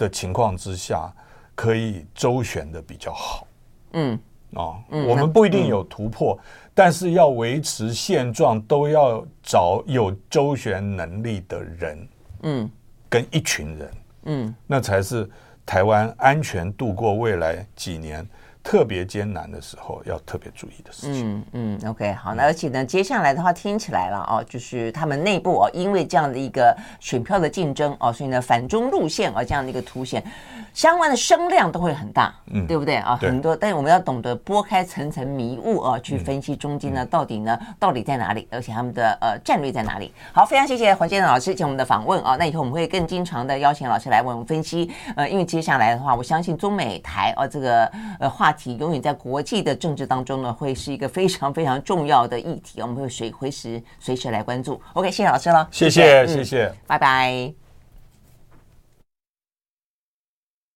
[0.00, 1.12] 的情况之下。
[1.52, 3.46] 可以周旋的比较好，
[3.92, 4.18] 嗯，
[4.54, 6.38] 啊，我们不一定有突破，
[6.72, 12.08] 但是要维持现状，都要找有周旋能力的人，
[12.44, 12.70] 嗯，
[13.10, 13.90] 跟一群人，
[14.22, 15.28] 嗯，那才是
[15.66, 18.26] 台湾安全度过未来几年。
[18.62, 21.38] 特别艰难的时候，要特别注意的事情。
[21.52, 30.22] 嗯嗯，OK，好，那而且呢，接下来的话听起来了哦，就是他们内部哦，因为这样的一个选票的竞争哦，所以呢，反中路线啊这样的一个凸显，
[30.74, 33.16] 相关的声量都会很大，嗯，对不对啊？
[33.20, 40.12] 很多，但是我们要懂得拨开层层迷雾啊，去分析中间呢到底呢到底在哪里，而且他们的呃战略在哪里。
[40.34, 42.36] 好，非常谢谢黄先生老师请我们的访问啊。
[42.36, 44.90] 那以后我们会更经常的邀请老师来为我们分析。
[45.16, 48.49] 呃，因为接下来的话，我相信中美台哦这个呃话。
[48.50, 54.80] 话题永远在国际的政治当中呢，会是一个非常非常重要的议题，我们会随随时随时来关注。
[54.94, 57.59] OK，谢谢老师了，谢谢谢谢，拜拜。